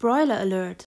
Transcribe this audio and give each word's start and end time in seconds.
Broiler 0.00 0.40
Alert. 0.40 0.86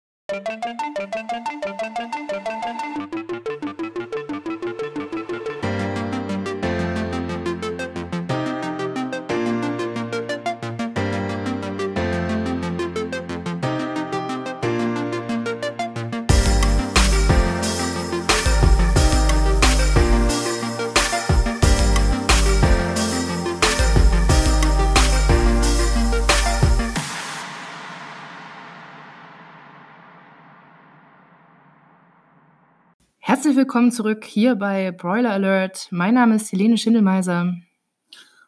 Herzlich 33.54 33.68
willkommen 33.68 33.92
zurück 33.92 34.24
hier 34.26 34.56
bei 34.56 34.92
Broiler 34.92 35.30
Alert. 35.30 35.88
Mein 35.92 36.16
Name 36.16 36.38
ist 36.38 36.52
Helene 36.52 36.76
Schindelmeiser. 36.76 37.54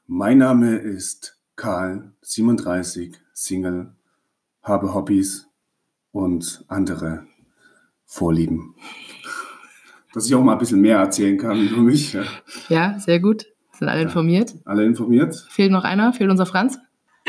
Mein 0.08 0.40
Name 0.40 0.78
ist 0.78 1.38
Karl, 1.56 2.12
37, 2.24 3.14
Single, 3.32 3.94
habe 4.64 4.96
Hobbys 4.96 5.48
und 6.12 6.66
andere 6.70 7.28
Vorlieben. 8.08 8.74
Dass 10.16 10.26
ich 10.26 10.34
auch 10.34 10.42
mal 10.42 10.54
ein 10.54 10.58
bisschen 10.58 10.82
mehr 10.82 10.98
erzählen 10.98 11.38
kann 11.38 11.62
über 11.62 11.82
mich. 11.82 12.14
Ja. 12.14 12.24
Ja, 12.70 12.98
sehr 12.98 13.20
gut. 13.20 13.46
Sind 13.78 13.90
alle 13.90 14.02
informiert. 14.02 14.56
Alle 14.66 14.86
informiert? 14.86 15.36
Fehlt 15.52 15.72
noch 15.72 15.84
einer? 15.84 16.14
Fehlt 16.14 16.32
unser 16.32 16.48
Franz? 16.48 16.80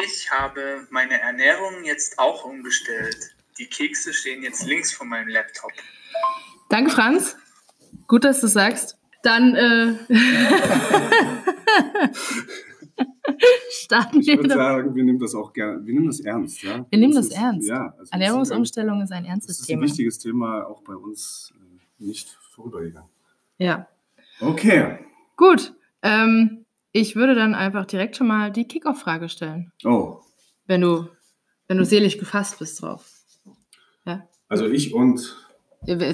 Ich 0.02 0.30
habe 0.30 0.86
meine 0.88 1.20
Ernährung 1.20 1.84
jetzt 1.84 2.18
auch 2.18 2.42
umgestellt. 2.46 3.34
Die 3.58 3.66
Kekse 3.66 4.14
stehen 4.14 4.42
jetzt 4.42 4.64
links 4.64 4.94
von 4.94 5.10
meinem 5.10 5.28
Laptop. 5.28 5.72
Danke, 6.70 6.90
Franz. 6.90 7.36
Gut, 8.06 8.24
dass 8.24 8.40
du 8.40 8.46
sagst. 8.48 8.98
Dann 9.22 9.54
äh, 9.54 9.94
starten 13.70 14.20
Ich 14.20 14.26
wir 14.26 14.36
würde 14.36 14.44
wieder. 14.44 14.54
sagen, 14.56 14.94
wir 14.94 15.04
nehmen 15.04 15.18
das 15.18 15.34
auch 15.34 15.52
gerne, 15.52 15.84
wir 15.84 15.94
nehmen 15.94 16.06
das 16.06 16.20
ernst. 16.20 16.62
Ja? 16.62 16.86
Wir 16.88 16.98
nehmen 16.98 17.14
das 17.14 17.26
ist, 17.26 17.32
ernst. 17.36 17.68
Ja, 17.68 17.94
also 17.98 18.12
Ernährungsumstellung 18.12 19.02
ist 19.02 19.12
ein 19.12 19.24
Das 19.24 19.30
ernstes 19.32 19.58
ist 19.60 19.64
ein 19.64 19.66
Thema. 19.66 19.82
wichtiges 19.82 20.18
Thema, 20.18 20.64
auch 20.66 20.82
bei 20.82 20.94
uns 20.94 21.52
äh, 21.56 22.04
nicht 22.04 22.28
vorübergegangen. 22.54 23.08
Ja. 23.58 23.88
Okay. 24.40 24.98
Gut. 25.36 25.74
Ähm, 26.02 26.64
ich 26.92 27.16
würde 27.16 27.34
dann 27.34 27.54
einfach 27.54 27.86
direkt 27.86 28.16
schon 28.16 28.26
mal 28.28 28.50
die 28.52 28.66
Kickoff-Frage 28.68 29.28
stellen, 29.28 29.72
Oh, 29.84 30.20
wenn 30.66 30.80
du, 30.80 31.08
wenn 31.68 31.78
du 31.78 31.84
selig 31.84 32.18
gefasst 32.18 32.58
bist 32.58 32.80
drauf. 32.82 33.10
also 34.48 34.66
ich 34.66 34.94
und 34.94 35.36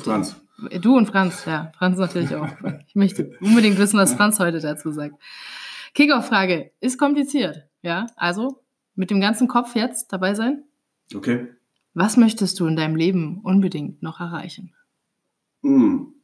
Franz. 0.00 0.36
Du 0.80 0.96
und 0.96 1.06
Franz, 1.06 1.44
ja. 1.44 1.72
Franz 1.76 1.98
natürlich 1.98 2.34
auch. 2.34 2.48
Ich 2.86 2.94
möchte 2.94 3.32
unbedingt 3.40 3.78
wissen, 3.78 3.98
was 3.98 4.14
Franz 4.14 4.38
heute 4.38 4.60
dazu 4.60 4.90
sagt. 4.90 5.14
Kickoff-Frage 5.94 6.72
ist 6.80 6.98
kompliziert, 6.98 7.68
ja. 7.82 8.06
Also 8.16 8.62
mit 8.94 9.10
dem 9.10 9.20
ganzen 9.20 9.48
Kopf 9.48 9.74
jetzt 9.74 10.12
dabei 10.12 10.34
sein. 10.34 10.64
Okay. 11.14 11.48
Was 11.94 12.16
möchtest 12.16 12.58
du 12.60 12.66
in 12.66 12.76
deinem 12.76 12.96
Leben 12.96 13.40
unbedingt 13.42 14.02
noch 14.02 14.20
erreichen? 14.20 14.72
Hm. 15.62 16.14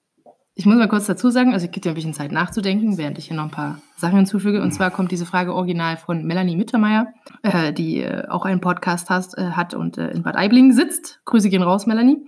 Ich 0.54 0.66
muss 0.66 0.76
mal 0.76 0.88
kurz 0.88 1.06
dazu 1.06 1.30
sagen, 1.30 1.52
also 1.52 1.66
ich 1.66 1.70
gebe 1.70 1.82
dir 1.82 1.90
ein 1.90 1.94
bisschen 1.94 2.14
Zeit 2.14 2.32
nachzudenken, 2.32 2.98
während 2.98 3.16
ich 3.18 3.28
hier 3.28 3.36
noch 3.36 3.44
ein 3.44 3.50
paar 3.50 3.80
Sachen 3.96 4.16
hinzufüge. 4.16 4.60
Und 4.60 4.72
zwar 4.72 4.90
kommt 4.90 5.12
diese 5.12 5.24
Frage 5.24 5.54
original 5.54 5.96
von 5.96 6.24
Melanie 6.24 6.56
Mittermeier, 6.56 7.12
äh, 7.42 7.72
die 7.72 8.00
äh, 8.00 8.26
auch 8.26 8.44
einen 8.44 8.60
Podcast 8.60 9.08
hast, 9.08 9.38
äh, 9.38 9.50
hat 9.52 9.74
und 9.74 9.98
äh, 9.98 10.10
in 10.10 10.24
Bad 10.24 10.36
Aiblingen 10.36 10.72
sitzt. 10.72 11.20
Grüße 11.26 11.48
gehen 11.48 11.62
raus, 11.62 11.86
Melanie. 11.86 12.26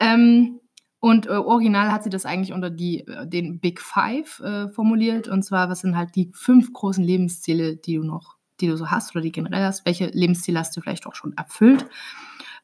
Ähm, 0.00 0.58
und 1.06 1.26
äh, 1.26 1.30
original 1.30 1.92
hat 1.92 2.02
sie 2.02 2.10
das 2.10 2.26
eigentlich 2.26 2.52
unter 2.52 2.68
die, 2.68 3.06
äh, 3.06 3.28
den 3.28 3.60
Big 3.60 3.80
Five 3.80 4.40
äh, 4.40 4.68
formuliert. 4.70 5.28
Und 5.28 5.44
zwar, 5.44 5.68
was 5.68 5.82
sind 5.82 5.96
halt 5.96 6.16
die 6.16 6.32
fünf 6.34 6.72
großen 6.72 7.04
Lebensziele, 7.04 7.76
die 7.76 7.94
du 7.94 8.02
noch, 8.02 8.38
die 8.60 8.66
du 8.66 8.76
so 8.76 8.90
hast 8.90 9.14
oder 9.14 9.22
die 9.22 9.30
generell 9.30 9.62
hast? 9.62 9.86
Welche 9.86 10.06
Lebensziele 10.06 10.58
hast 10.58 10.76
du 10.76 10.80
vielleicht 10.80 11.06
auch 11.06 11.14
schon 11.14 11.32
erfüllt? 11.36 11.86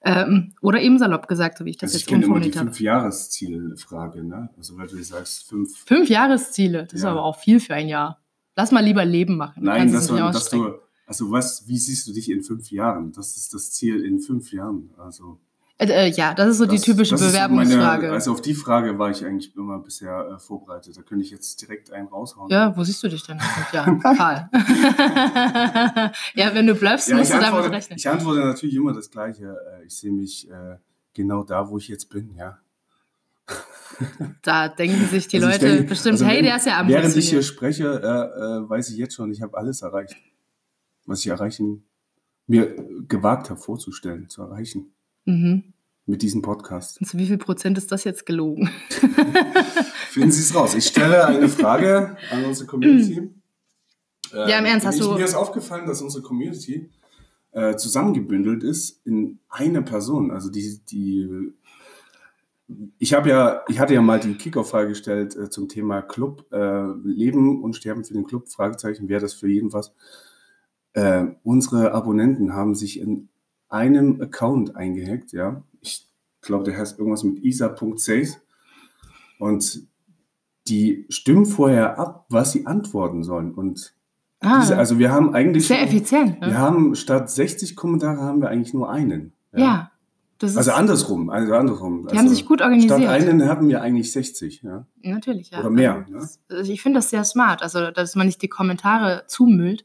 Ähm, 0.03 0.55
oder 0.61 0.81
eben 0.81 0.99
salopp 0.99 1.29
gesagt, 1.29 1.57
so 1.57 1.65
wie 1.65 1.71
ich 1.71 1.77
das 1.77 1.91
Also 1.91 1.99
ich 1.99 2.03
jetzt 2.03 2.09
kenne 2.09 2.25
immer 2.25 2.41
die 2.41 2.49
umformuliert 2.49 2.57
habe. 2.57 2.71
Fünf-Jahresziele-Frage, 2.71 4.25
ne? 4.25 4.51
Also 4.57 4.77
weil 4.77 4.89
du 4.89 5.01
sagst 5.05 5.49
fünf. 5.49 5.79
Fünf 5.87 6.09
Jahresziele, 6.09 6.87
das 6.87 6.95
ist 6.95 7.03
Ja. 7.05 7.13
aber 7.13 7.23
auch 7.23 7.39
viel 7.39 7.61
für 7.61 7.75
ein 7.75 7.87
Jahr. 7.87 8.25
Lass 8.57 8.73
mal 8.73 8.85
lieber 8.85 9.05
Leben 9.05 9.37
machen. 9.37 9.63
Nein, 9.63 9.87
du, 9.87 9.97
nicht 9.97 10.09
dass 10.35 10.51
du, 10.51 10.75
also 11.07 11.31
was, 11.31 11.69
wie 11.69 11.79
siehst 11.79 12.09
du 12.09 12.13
dich 12.13 12.29
in 12.29 12.43
fünf 12.43 12.73
Jahren? 12.73 13.13
Das 13.13 13.37
ist 13.37 13.55
das 13.55 13.71
Ziel 13.71 14.05
in 14.05 14.19
fünf 14.19 14.53
Jahren. 14.53 14.91
Also 14.99 15.39
Äh, 15.83 16.07
äh, 16.07 16.11
ja, 16.11 16.33
das 16.35 16.49
ist 16.51 16.59
so 16.59 16.67
die 16.67 16.77
das- 16.77 16.85
typische 16.85 17.15
ist 17.17 17.21
so 17.21 17.27
Bewerbungsfrage. 17.27 18.03
Meine, 18.03 18.13
also 18.15 18.33
auf 18.33 18.41
die 18.43 18.55
Frage 18.55 18.99
war 18.99 19.11
ich 19.11 19.25
eigentlich 19.25 19.57
immer 19.57 19.79
bisher 19.81 20.29
äh, 20.35 20.39
vorbereitet. 20.39 20.97
Da 20.97 21.03
könnte 21.03 21.25
ich 21.25 21.31
jetzt 21.31 21.61
direkt 21.61 21.91
einen 21.93 22.09
raushauen. 22.09 22.51
ja, 22.51 22.77
wo 22.77 22.85
siehst 22.85 23.03
du 23.03 23.09
dich 23.09 23.25
denn 23.27 23.39
Jahren? 23.73 23.99
Karl. 24.03 24.49
ja, 26.35 26.55
wenn 26.55 26.67
du 26.67 26.75
bleibst, 26.75 27.09
Ja, 27.09 27.17
musst 27.17 27.33
du 27.33 27.39
damit 27.41 27.71
rechnen. 27.71 27.99
ich 27.99 28.09
antworte 28.09 28.41
natürlich 28.41 28.75
immer 28.77 28.93
das 28.93 29.11
Gleiche. 29.11 29.57
Äh, 29.81 29.87
Ich 29.87 29.97
sehe 29.97 30.13
mich 30.13 30.49
äh, 30.51 30.77
genau 31.15 31.43
da, 31.43 31.69
wo 31.69 31.79
ich 31.79 31.89
jetzt 31.89 32.09
bin, 32.11 32.35
ja. 32.37 32.59
Da 34.43 34.69
denken 34.69 35.07
sich 35.07 35.29
die 35.29 35.37
Also 35.37 35.49
Leute 35.49 35.67
denke, 35.69 35.83
bestimmt, 35.85 36.15
also 36.15 36.25
hey, 36.27 36.39
wenn- 36.39 36.45
der 36.45 36.57
ist 36.57 36.67
ja 36.67 36.87
Während 36.87 37.17
ich 37.17 37.29
hier 37.29 37.43
spreche, 37.43 37.85
äh, 37.85 38.69
weiß 38.69 38.91
ich 38.91 38.97
jetzt 38.97 39.15
schon, 39.15 39.31
ich 39.33 39.43
habe 39.43 39.57
alles 39.57 39.83
erreicht, 39.83 40.17
was 41.07 41.21
ich 41.21 41.27
erreichen, 41.27 41.85
mir 42.47 42.75
gewagt 43.09 43.51
habe 43.51 43.61
vorzustellen, 43.61 44.29
zu 44.29 44.43
erreichen 44.43 44.93
Mhm. 45.25 45.72
Mit 46.07 46.23
diesem 46.23 46.43
Podcast. 46.43 47.01
Und 47.01 47.07
zu 47.07 47.19
wie 47.19 47.27
viel 47.27 47.39
Prozent 47.39 47.79
ist 47.79 47.93
das 47.93 48.05
jetzt 48.05 48.27
gelogen? 48.27 48.71
Finden 50.11 50.33
Sie 50.33 50.41
es 50.43 50.55
raus. 50.55 50.75
Ich 50.75 50.87
stelle 50.87 51.25
eine 51.27 51.49
Frage 51.49 52.17
an 52.31 52.45
unsere 52.45 52.67
Community. 52.67 53.31
Äh, 54.33 54.51
Ja, 54.51 54.59
im 54.59 54.65
Ernst, 54.65 54.87
hast 54.87 54.97
ich, 54.97 55.03
du- 55.03 55.13
Mir 55.15 55.25
ist 55.25 55.35
aufgefallen, 55.35 55.87
dass 55.87 56.03
unsere 56.03 56.23
Community 56.23 56.91
äh, 57.53 57.77
zusammengebündelt 57.77 58.63
ist 58.63 59.01
in 59.07 59.39
eine 59.49 59.83
Person. 59.83 60.31
Also 60.31 60.51
die, 60.51 60.81
die 60.91 61.53
ich 62.99 63.13
habe 63.13 63.29
ja, 63.29 63.63
ich 63.69 63.79
hatte 63.81 63.93
ja 63.95 64.01
mal 64.01 64.19
die 64.19 64.35
Kickoff-Frage 64.35 64.89
gestellt 64.89 65.37
äh, 65.37 65.51
zum 65.51 65.69
Thema 65.69 66.01
Club, 66.01 66.47
äh, 66.53 66.87
Leben 67.05 67.63
und 67.63 67.77
Sterben 67.77 68.05
für 68.05 68.15
den 68.15 68.25
Club, 68.25 68.49
Fragezeichen, 68.49 69.09
wäre 69.09 69.21
das 69.21 69.35
für 69.35 69.49
jeden 69.49 69.73
was. 69.73 69.93
Äh, 70.95 71.27
unsere 71.43 71.93
Abonnenten 71.93 72.55
haben 72.55 72.75
sich 72.75 72.99
in 72.99 73.29
einem 73.73 74.21
Account 74.21 74.77
eingehackt, 74.77 75.33
ja. 75.33 75.63
Ich 75.81 76.09
glaube, 76.43 76.65
der 76.65 76.77
heißt 76.79 76.99
irgendwas 76.99 77.25
mit 77.25 77.43
isa.safe. 77.43 78.37
Und 79.39 79.87
die 80.69 81.07
stimmen 81.09 81.47
vorher 81.47 81.99
ab, 81.99 82.27
was 82.29 82.53
sie 82.53 82.67
antworten 82.67 83.23
sollen. 83.25 83.53
Und 83.53 83.95
Ah, 84.45 84.61
diese, 84.61 84.77
also 84.77 84.99
wir 84.99 85.13
haben 85.13 85.35
eigentlich 85.35 85.69
sehr 85.69 85.83
effizient. 85.83 86.41
wir 86.41 86.49
Ne? 86.49 86.59
haben 86.59 86.95
statt 86.97 87.31
60 87.31 87.77
Kommentare 87.77 88.21
haben 88.21 88.41
wir 88.41 88.49
eigentlich 88.49 88.75
nur 88.75 88.91
einen. 88.91 89.33
Ja. 89.55 89.93
ist, 90.41 90.57
Also 90.57 90.73
andersrum, 90.73 91.31
also 91.31 91.55
andersrum. 91.55 92.03
die 92.03 92.09
also 92.09 92.19
haben 92.19 92.29
sich 92.29 92.45
gut 92.47 92.61
organisiert. 92.61 92.91
Statt 93.01 93.07
einen 93.09 93.49
hatten 93.49 93.69
wir 93.69 93.81
eigentlich 93.83 94.11
60, 94.11 94.63
ja. 94.63 94.85
Natürlich, 95.03 95.51
ja. 95.51 95.61
Oder 95.61 95.71
mehr, 95.71 96.05
Also, 96.13 96.39
das- 96.49 96.69
Ich 96.69 96.83
finde 96.83 96.99
das 96.99 97.11
sehr 97.11 97.23
smart, 97.23 97.63
also 97.63 97.93
dass 97.93 98.17
man 98.17 98.27
nicht 98.27 98.43
die 98.43 98.49
Kommentare 98.49 99.23
zumüllt. 99.29 99.85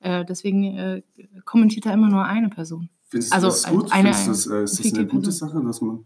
Äh, 0.00 0.26
deswegen 0.26 0.64
äh, 0.76 1.02
kommentiert 1.46 1.86
da 1.86 1.92
immer 1.94 2.10
nur 2.10 2.26
eine 2.26 2.50
Person. 2.50 2.90
Findest 3.14 3.32
Also, 3.32 3.46
du 3.46 3.52
das 3.52 3.66
gut? 3.68 3.92
eine- 3.92 4.12
Findest 4.14 4.46
du 4.46 4.50
das, 4.50 4.60
äh, 4.60 4.64
ist 4.64 4.78
das 4.84 4.92
eine 4.94 5.06
gute 5.06 5.22
Person. 5.28 5.48
Sache, 5.50 5.64
dass 5.64 5.80
man 5.80 6.04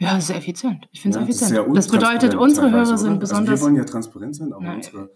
Ja, 0.00 0.20
sehr 0.20 0.36
effizient. 0.36 0.88
Ich 0.92 1.00
finde 1.02 1.18
ja, 1.18 1.22
es 1.24 1.28
effizient. 1.28 1.50
sehr 1.50 1.64
Das, 1.74 1.88
bedeutet, 1.88 2.34
unsere 2.34 2.70
Hörer 2.70 2.96
sind 2.96 3.10
oder? 3.10 3.18
besonders. 3.18 3.50
Also 3.50 3.60
wir 3.62 3.66
wollen 3.66 3.76
ja 3.76 3.84
transparent 3.84 4.36
sein, 4.36 4.52
aber 4.52 4.62
Nein. 4.64 4.76
unsere 4.76 5.10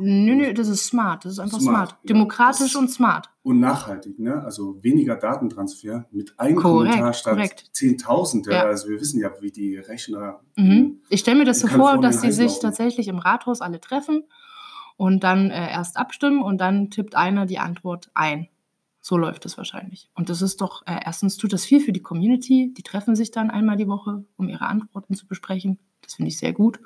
Nö, 0.00 0.34
nö, 0.36 0.52
das 0.54 0.68
ist 0.68 0.84
smart. 0.86 1.24
Das 1.24 1.32
ist 1.32 1.38
einfach 1.40 1.58
smart. 1.60 1.88
Smart, 1.88 1.90
ja. 2.04 2.08
Demokratisch 2.08 2.72
Das- 2.72 2.76
und 2.76 2.88
smart. 2.90 3.30
und 3.42 3.58
nachhaltig, 3.58 4.18
ne? 4.20 4.42
Also 4.44 4.78
weniger 4.82 5.16
Datentransfer 5.16 6.06
mit 6.12 6.38
einem 6.38 6.56
Korrekt, 6.56 6.90
Kommentar 6.92 7.12
statt 7.14 7.34
korrekt. 7.34 7.70
10.000. 7.72 8.46
Ja. 8.46 8.52
Ja. 8.52 8.64
Also 8.66 8.88
wir 8.88 9.00
wissen 9.00 9.18
ja, 9.18 9.30
wie 9.40 9.50
die 9.50 9.76
Rechner. 9.76 10.40
Mhm. 10.56 11.00
Ich 11.08 11.20
stelle 11.20 11.38
mir 11.38 11.44
das 11.46 11.60
so 11.60 11.66
vor, 11.68 11.98
dass 12.00 12.20
die 12.20 12.30
sich 12.32 12.58
tatsächlich 12.60 13.08
im 13.08 13.18
Rathaus 13.18 13.60
alle 13.60 13.80
treffen 13.80 14.24
und 14.96 15.24
dann 15.24 15.50
äh, 15.50 15.70
erst 15.72 15.96
abstimmen 15.96 16.42
und 16.42 16.58
dann 16.58 16.90
tippt 16.90 17.16
einer 17.16 17.46
die 17.46 17.58
Antwort 17.58 18.10
ein. 18.14 18.48
So 19.00 19.16
läuft 19.16 19.46
es 19.46 19.56
wahrscheinlich. 19.56 20.10
Und 20.14 20.28
das 20.28 20.42
ist 20.42 20.60
doch, 20.60 20.82
äh, 20.86 20.98
erstens 21.04 21.36
tut 21.36 21.52
das 21.52 21.64
viel 21.64 21.80
für 21.80 21.92
die 21.92 22.02
Community. 22.02 22.74
Die 22.76 22.82
treffen 22.82 23.16
sich 23.16 23.30
dann 23.30 23.50
einmal 23.50 23.76
die 23.76 23.88
Woche, 23.88 24.24
um 24.36 24.48
ihre 24.48 24.66
Antworten 24.66 25.14
zu 25.14 25.26
besprechen. 25.26 25.78
Das 26.02 26.14
finde 26.14 26.30
ich 26.30 26.38
sehr 26.38 26.52
gut. 26.52 26.80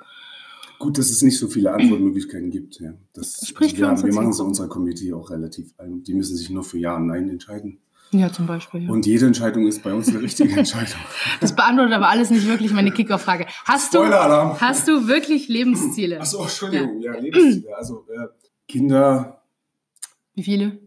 Gut, 0.78 0.98
dass 0.98 1.10
es 1.10 1.22
nicht 1.22 1.38
so 1.38 1.48
viele 1.48 1.72
Antwortmöglichkeiten 1.72 2.50
gibt. 2.50 2.80
Ja. 2.80 2.92
Das, 3.12 3.46
Spricht 3.46 3.76
für 3.76 3.82
wir, 3.82 3.90
unsere 3.90 4.08
wir 4.08 4.14
machen 4.14 4.30
es 4.30 4.36
Zielgruppe. 4.36 4.48
unserer 4.48 4.68
Community 4.68 5.12
auch 5.12 5.30
relativ 5.30 5.72
ein. 5.78 6.02
Die 6.02 6.14
müssen 6.14 6.36
sich 6.36 6.50
nur 6.50 6.64
für 6.64 6.78
Ja 6.78 6.96
und 6.96 7.06
Nein 7.06 7.28
entscheiden. 7.28 7.78
Ja, 8.10 8.30
zum 8.30 8.46
Beispiel. 8.46 8.84
Ja. 8.84 8.90
Und 8.90 9.06
jede 9.06 9.26
Entscheidung 9.26 9.66
ist 9.66 9.82
bei 9.82 9.94
uns 9.94 10.08
eine 10.08 10.20
richtige 10.20 10.54
Entscheidung. 10.54 11.00
Das 11.40 11.54
beantwortet 11.54 11.94
aber 11.94 12.08
alles 12.08 12.30
nicht 12.30 12.46
wirklich 12.46 12.72
meine 12.72 12.90
Kickoff-Frage. 12.90 13.46
Hast 13.64 13.94
du, 13.94 14.04
hast 14.04 14.86
du 14.86 15.08
wirklich 15.08 15.48
Lebensziele? 15.48 16.20
Achso, 16.20 16.42
Entschuldigung, 16.42 17.00
ja, 17.00 17.18
Lebensziele. 17.18 17.74
Also 17.76 18.04
äh, 18.10 18.26
Kinder, 18.68 19.42
Wie 20.34 20.42
viele? 20.42 20.78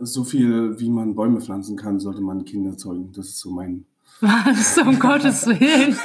So 0.00 0.24
viel, 0.24 0.78
wie 0.78 0.90
man 0.90 1.14
Bäume 1.14 1.40
pflanzen 1.40 1.76
kann, 1.76 1.98
sollte 1.98 2.20
man 2.20 2.44
Kinder 2.44 2.76
zeugen. 2.76 3.12
Das 3.12 3.26
ist 3.26 3.40
so 3.40 3.50
mein. 3.50 3.86
Was, 4.20 4.78
um 4.78 4.98
Gottes 4.98 5.46
Willen? 5.46 5.98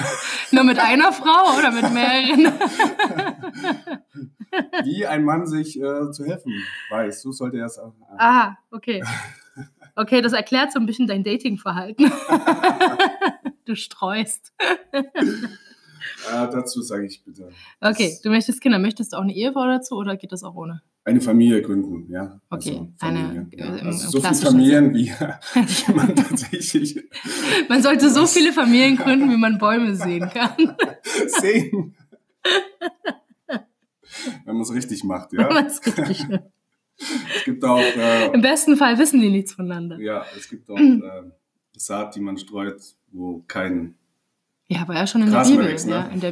Nur 0.51 0.63
mit 0.63 0.79
einer 0.79 1.11
Frau 1.11 1.57
oder 1.57 1.71
mit 1.71 1.93
mehreren? 1.93 2.53
Wie 4.83 5.05
ein 5.05 5.23
Mann 5.23 5.45
sich 5.45 5.79
äh, 5.79 6.11
zu 6.11 6.25
helfen 6.25 6.51
weiß. 6.89 7.21
So 7.21 7.31
sollte 7.31 7.57
er 7.57 7.65
es 7.65 7.77
auch. 7.77 7.93
Äh, 8.11 8.15
ah, 8.17 8.57
okay. 8.71 9.03
Okay, 9.95 10.21
das 10.21 10.33
erklärt 10.33 10.71
so 10.71 10.79
ein 10.79 10.85
bisschen 10.85 11.07
dein 11.07 11.23
Datingverhalten. 11.23 12.11
du 13.65 13.75
streust. 13.75 14.53
äh, 14.91 15.03
dazu 16.31 16.81
sage 16.81 17.05
ich 17.05 17.23
bitte. 17.23 17.51
Okay, 17.81 18.17
du 18.23 18.29
möchtest 18.29 18.61
Kinder. 18.61 18.79
Möchtest 18.79 19.13
du 19.13 19.17
auch 19.17 19.23
eine 19.23 19.35
Ehefrau 19.35 19.67
dazu 19.67 19.95
oder 19.95 20.17
geht 20.17 20.31
das 20.31 20.43
auch 20.43 20.55
ohne? 20.55 20.81
Eine 21.09 21.21
Familie 21.21 21.61
gründen, 21.61 22.11
ja. 22.11 22.39
Okay, 22.49 22.81
eine, 22.99 23.19
Familie, 23.19 23.47
ja. 23.57 23.65
äh, 23.75 23.79
im- 23.79 23.87
also 23.87 24.09
so 24.09 24.21
viele 24.21 24.35
Familien, 24.35 24.93
wie, 24.93 25.05
wie 25.09 25.93
man 25.93 26.15
tatsächlich 26.15 27.01
Man 27.69 27.81
sollte 27.81 28.09
so 28.09 28.25
viele 28.27 28.53
Familien 28.53 28.95
gründen, 28.95 29.29
wie 29.31 29.37
man 29.37 29.57
Bäume 29.57 29.95
sehen 29.95 30.29
kann. 30.29 30.75
sehen. 31.41 31.95
Wenn 34.45 34.53
man 34.55 34.61
es 34.61 34.73
richtig 34.73 35.03
macht, 35.03 35.31
Wenn 35.31 35.41
ja. 35.41 35.53
man 35.53 35.65
es 35.65 35.83
richtig 35.85 36.27
macht. 36.29 36.41
Es 37.33 37.45
gibt 37.45 37.63
auch, 37.63 37.79
äh, 37.79 38.25
Im 38.33 38.41
besten 38.41 38.75
Fall 38.75 38.97
wissen 38.99 39.21
die 39.21 39.29
nichts 39.29 39.53
voneinander. 39.53 39.97
ja, 40.01 40.25
es 40.37 40.49
gibt 40.49 40.69
auch 40.69 40.77
äh, 40.77 40.99
Saat, 41.77 42.13
die 42.15 42.19
man 42.19 42.37
streut, 42.37 42.81
wo 43.13 43.41
kein 43.47 43.95
Ja, 44.67 44.81
aber 44.81 44.95
ja 44.95 45.07
schon 45.07 45.21
in 45.21 45.27
der 45.27 45.35
Gras 45.37 45.49
Bibel. 45.49 45.65
wächst, 45.65 45.87
ne? 45.87 45.93
ja, 45.93 46.07
in 46.07 46.19
der 46.19 46.31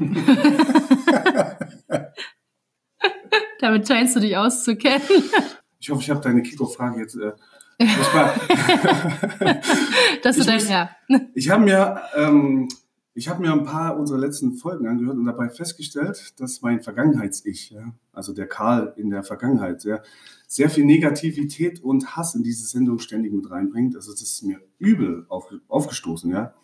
Damit 3.60 3.88
scheinst 3.88 4.16
du 4.16 4.20
dich 4.20 4.38
auszukennen. 4.38 5.02
Ich 5.80 5.92
hoffe, 5.92 6.02
ich 6.02 6.10
habe 6.10 6.22
deine 6.22 6.42
Kiko-Frage 6.42 7.02
jetzt. 7.02 7.16
Äh, 7.16 7.34
du 7.80 7.86
Ich 10.42 10.46
dein, 10.46 10.68
ja. 10.68 10.90
ich 11.36 11.52
habe 11.52 11.64
mir, 11.64 12.02
ähm, 12.16 12.68
ich 13.14 13.30
habe 13.30 13.42
mir 13.42 13.54
ein 13.54 13.64
paar 13.64 13.98
unserer 13.98 14.18
letzten 14.18 14.54
Folgen 14.54 14.88
angehört 14.88 15.18
und 15.18 15.26
dabei 15.26 15.50
festgestellt, 15.50 16.34
dass 16.40 16.64
mein 16.64 16.82
Vergangenheits-Ich, 16.82 17.70
ja, 17.70 17.94
also 18.12 18.34
der 18.34 18.48
Karl 18.48 18.94
in 18.98 19.12
der 19.12 19.22
Vergangenheit, 19.22 19.84
ja, 19.84 20.02
sehr 20.48 20.72
viel 20.72 20.86
Negativität 20.86 21.84
und 21.84 22.16
Hass 22.16 22.34
in 22.34 22.42
diese 22.42 22.66
Sendung 22.66 22.98
ständig 22.98 23.32
mit 23.32 23.52
reinbringt. 23.52 23.96
Also 23.96 24.12
das 24.12 24.24
ist 24.24 24.44
mir 24.44 24.60
übel 24.80 25.28
auf, 25.30 25.54
aufgestoßen, 25.68 26.32
ja, 26.32 26.56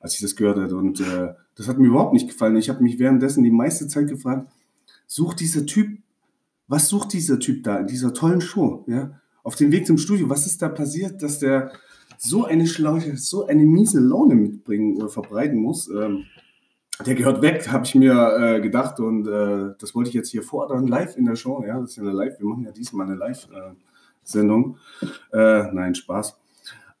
als 0.00 0.14
ich 0.14 0.20
das 0.20 0.34
gehört 0.34 0.58
habe. 0.58 0.74
Und 0.74 0.98
äh, 1.00 1.34
das 1.54 1.68
hat 1.68 1.78
mir 1.78 1.86
überhaupt 1.86 2.12
nicht 2.12 2.28
gefallen. 2.28 2.56
Ich 2.56 2.68
habe 2.68 2.82
mich 2.82 2.98
währenddessen 2.98 3.44
die 3.44 3.52
meiste 3.52 3.86
Zeit 3.86 4.08
gefragt, 4.08 4.50
sucht 5.06 5.40
dieser 5.40 5.66
Typ, 5.66 6.01
was 6.72 6.88
sucht 6.88 7.12
dieser 7.12 7.38
Typ 7.38 7.64
da 7.64 7.76
in 7.76 7.86
dieser 7.86 8.14
tollen 8.14 8.40
Show, 8.40 8.84
ja? 8.86 9.20
Auf 9.44 9.56
dem 9.56 9.72
Weg 9.72 9.86
zum 9.86 9.98
Studio, 9.98 10.30
was 10.30 10.46
ist 10.46 10.62
da 10.62 10.70
passiert, 10.70 11.22
dass 11.22 11.38
der 11.38 11.72
so 12.16 12.46
eine 12.46 12.66
schlauche, 12.66 13.16
so 13.18 13.46
eine 13.46 13.64
miese 13.64 14.00
Laune 14.00 14.36
mitbringen 14.36 14.96
oder 14.96 15.10
verbreiten 15.10 15.58
muss? 15.58 15.90
Ähm, 15.90 16.24
der 17.04 17.14
gehört 17.14 17.42
weg, 17.42 17.68
habe 17.70 17.84
ich 17.84 17.94
mir 17.94 18.36
äh, 18.38 18.60
gedacht 18.62 19.00
und 19.00 19.26
äh, 19.26 19.74
das 19.78 19.94
wollte 19.94 20.08
ich 20.08 20.14
jetzt 20.14 20.30
hier 20.30 20.42
fordern, 20.42 20.86
live 20.86 21.16
in 21.18 21.26
der 21.26 21.36
Show, 21.36 21.62
ja, 21.66 21.78
das 21.78 21.90
ist 21.90 21.96
ja 21.96 22.04
eine 22.04 22.12
Live, 22.12 22.38
wir 22.38 22.46
machen 22.46 22.64
ja 22.64 22.72
diesmal 22.72 23.06
eine 23.06 23.16
Live-Sendung. 23.16 24.78
Äh, 25.32 25.72
nein, 25.72 25.94
Spaß. 25.94 26.38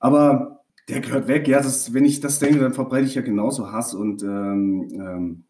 Aber 0.00 0.64
der 0.88 1.00
gehört 1.00 1.28
weg, 1.28 1.48
ja, 1.48 1.62
das, 1.62 1.94
wenn 1.94 2.04
ich 2.04 2.20
das 2.20 2.40
denke, 2.40 2.58
dann 2.58 2.74
verbreite 2.74 3.06
ich 3.06 3.14
ja 3.14 3.22
genauso 3.22 3.72
Hass 3.72 3.94
und, 3.94 4.22
ähm, 4.22 4.88
ähm, 4.92 5.44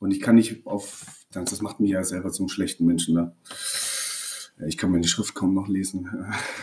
und 0.00 0.12
ich 0.12 0.20
kann 0.20 0.36
nicht 0.36 0.66
auf, 0.66 1.17
das 1.32 1.50
das 1.50 1.60
macht 1.62 1.80
mich 1.80 1.90
ja 1.90 2.02
selber 2.04 2.30
zum 2.30 2.48
schlechten 2.48 2.84
Menschen, 2.86 3.14
ne? 3.14 3.32
Ich 4.66 4.76
kann 4.76 4.90
meine 4.90 5.06
Schrift 5.06 5.34
kaum 5.36 5.54
noch 5.54 5.68
lesen. 5.68 6.10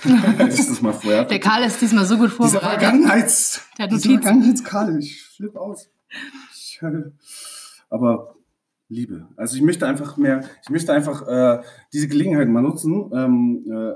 Ich 0.50 0.58
das 0.58 0.82
mal 0.82 0.92
vorher. 0.92 1.24
Der 1.26 1.40
Karl 1.40 1.64
ist 1.64 1.82
diesmal 1.82 2.06
so 2.06 2.18
gut 2.18 2.28
Dieser 2.28 2.36
vorbereitet. 2.60 2.82
Vergangenheits, 2.82 3.62
Der 3.78 3.88
dieser. 3.88 4.10
Vergangenheitskarl, 4.10 5.00
ich 5.00 5.24
flippe 5.24 5.60
aus. 5.60 5.90
Ich, 6.54 6.80
äh, 6.82 7.04
aber 7.90 8.36
Liebe. 8.90 9.28
Also 9.38 9.56
ich 9.56 9.62
möchte 9.62 9.88
einfach 9.88 10.18
mehr, 10.18 10.42
ich 10.62 10.70
möchte 10.70 10.94
einfach 10.94 11.28
äh, 11.28 11.62
diese 11.94 12.08
Gelegenheit 12.08 12.50
mal 12.50 12.62
nutzen. 12.62 13.10
Ähm, 13.14 13.66
äh, 13.72 13.94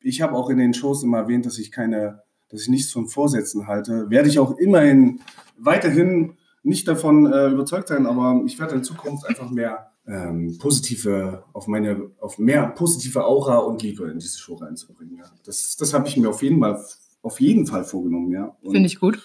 ich 0.00 0.22
habe 0.22 0.34
auch 0.34 0.48
in 0.48 0.58
den 0.58 0.72
Shows 0.72 1.02
immer 1.02 1.18
erwähnt, 1.18 1.44
dass 1.44 1.58
ich 1.58 1.70
keine, 1.70 2.22
dass 2.48 2.62
ich 2.62 2.68
nichts 2.68 2.92
von 2.92 3.08
Vorsätzen 3.08 3.66
halte. 3.66 4.08
Werde 4.08 4.28
ich 4.28 4.38
auch 4.38 4.56
immerhin 4.56 5.20
weiterhin 5.58 6.38
nicht 6.62 6.86
davon 6.88 7.30
äh, 7.32 7.48
überzeugt 7.48 7.88
sein, 7.88 8.06
aber 8.06 8.42
ich 8.46 8.58
werde 8.58 8.76
in 8.76 8.84
Zukunft 8.84 9.26
einfach 9.26 9.50
mehr 9.50 9.91
ähm, 10.06 10.58
positive, 10.58 11.44
auf 11.52 11.66
meine, 11.68 12.10
auf 12.20 12.38
mehr 12.38 12.66
positive 12.68 13.24
Aura 13.24 13.58
und 13.58 13.82
Liebe 13.82 14.10
in 14.10 14.18
diese 14.18 14.38
Show 14.38 14.54
reinzubringen. 14.54 15.16
Ja. 15.18 15.24
Das, 15.44 15.76
das 15.76 15.94
habe 15.94 16.08
ich 16.08 16.16
mir 16.16 16.28
auf 16.28 16.42
jeden 16.42 16.60
Fall, 16.60 16.84
auf 17.22 17.40
jeden 17.40 17.66
Fall 17.66 17.84
vorgenommen, 17.84 18.32
ja. 18.32 18.56
Finde 18.62 18.86
ich 18.86 18.98
gut. 18.98 19.22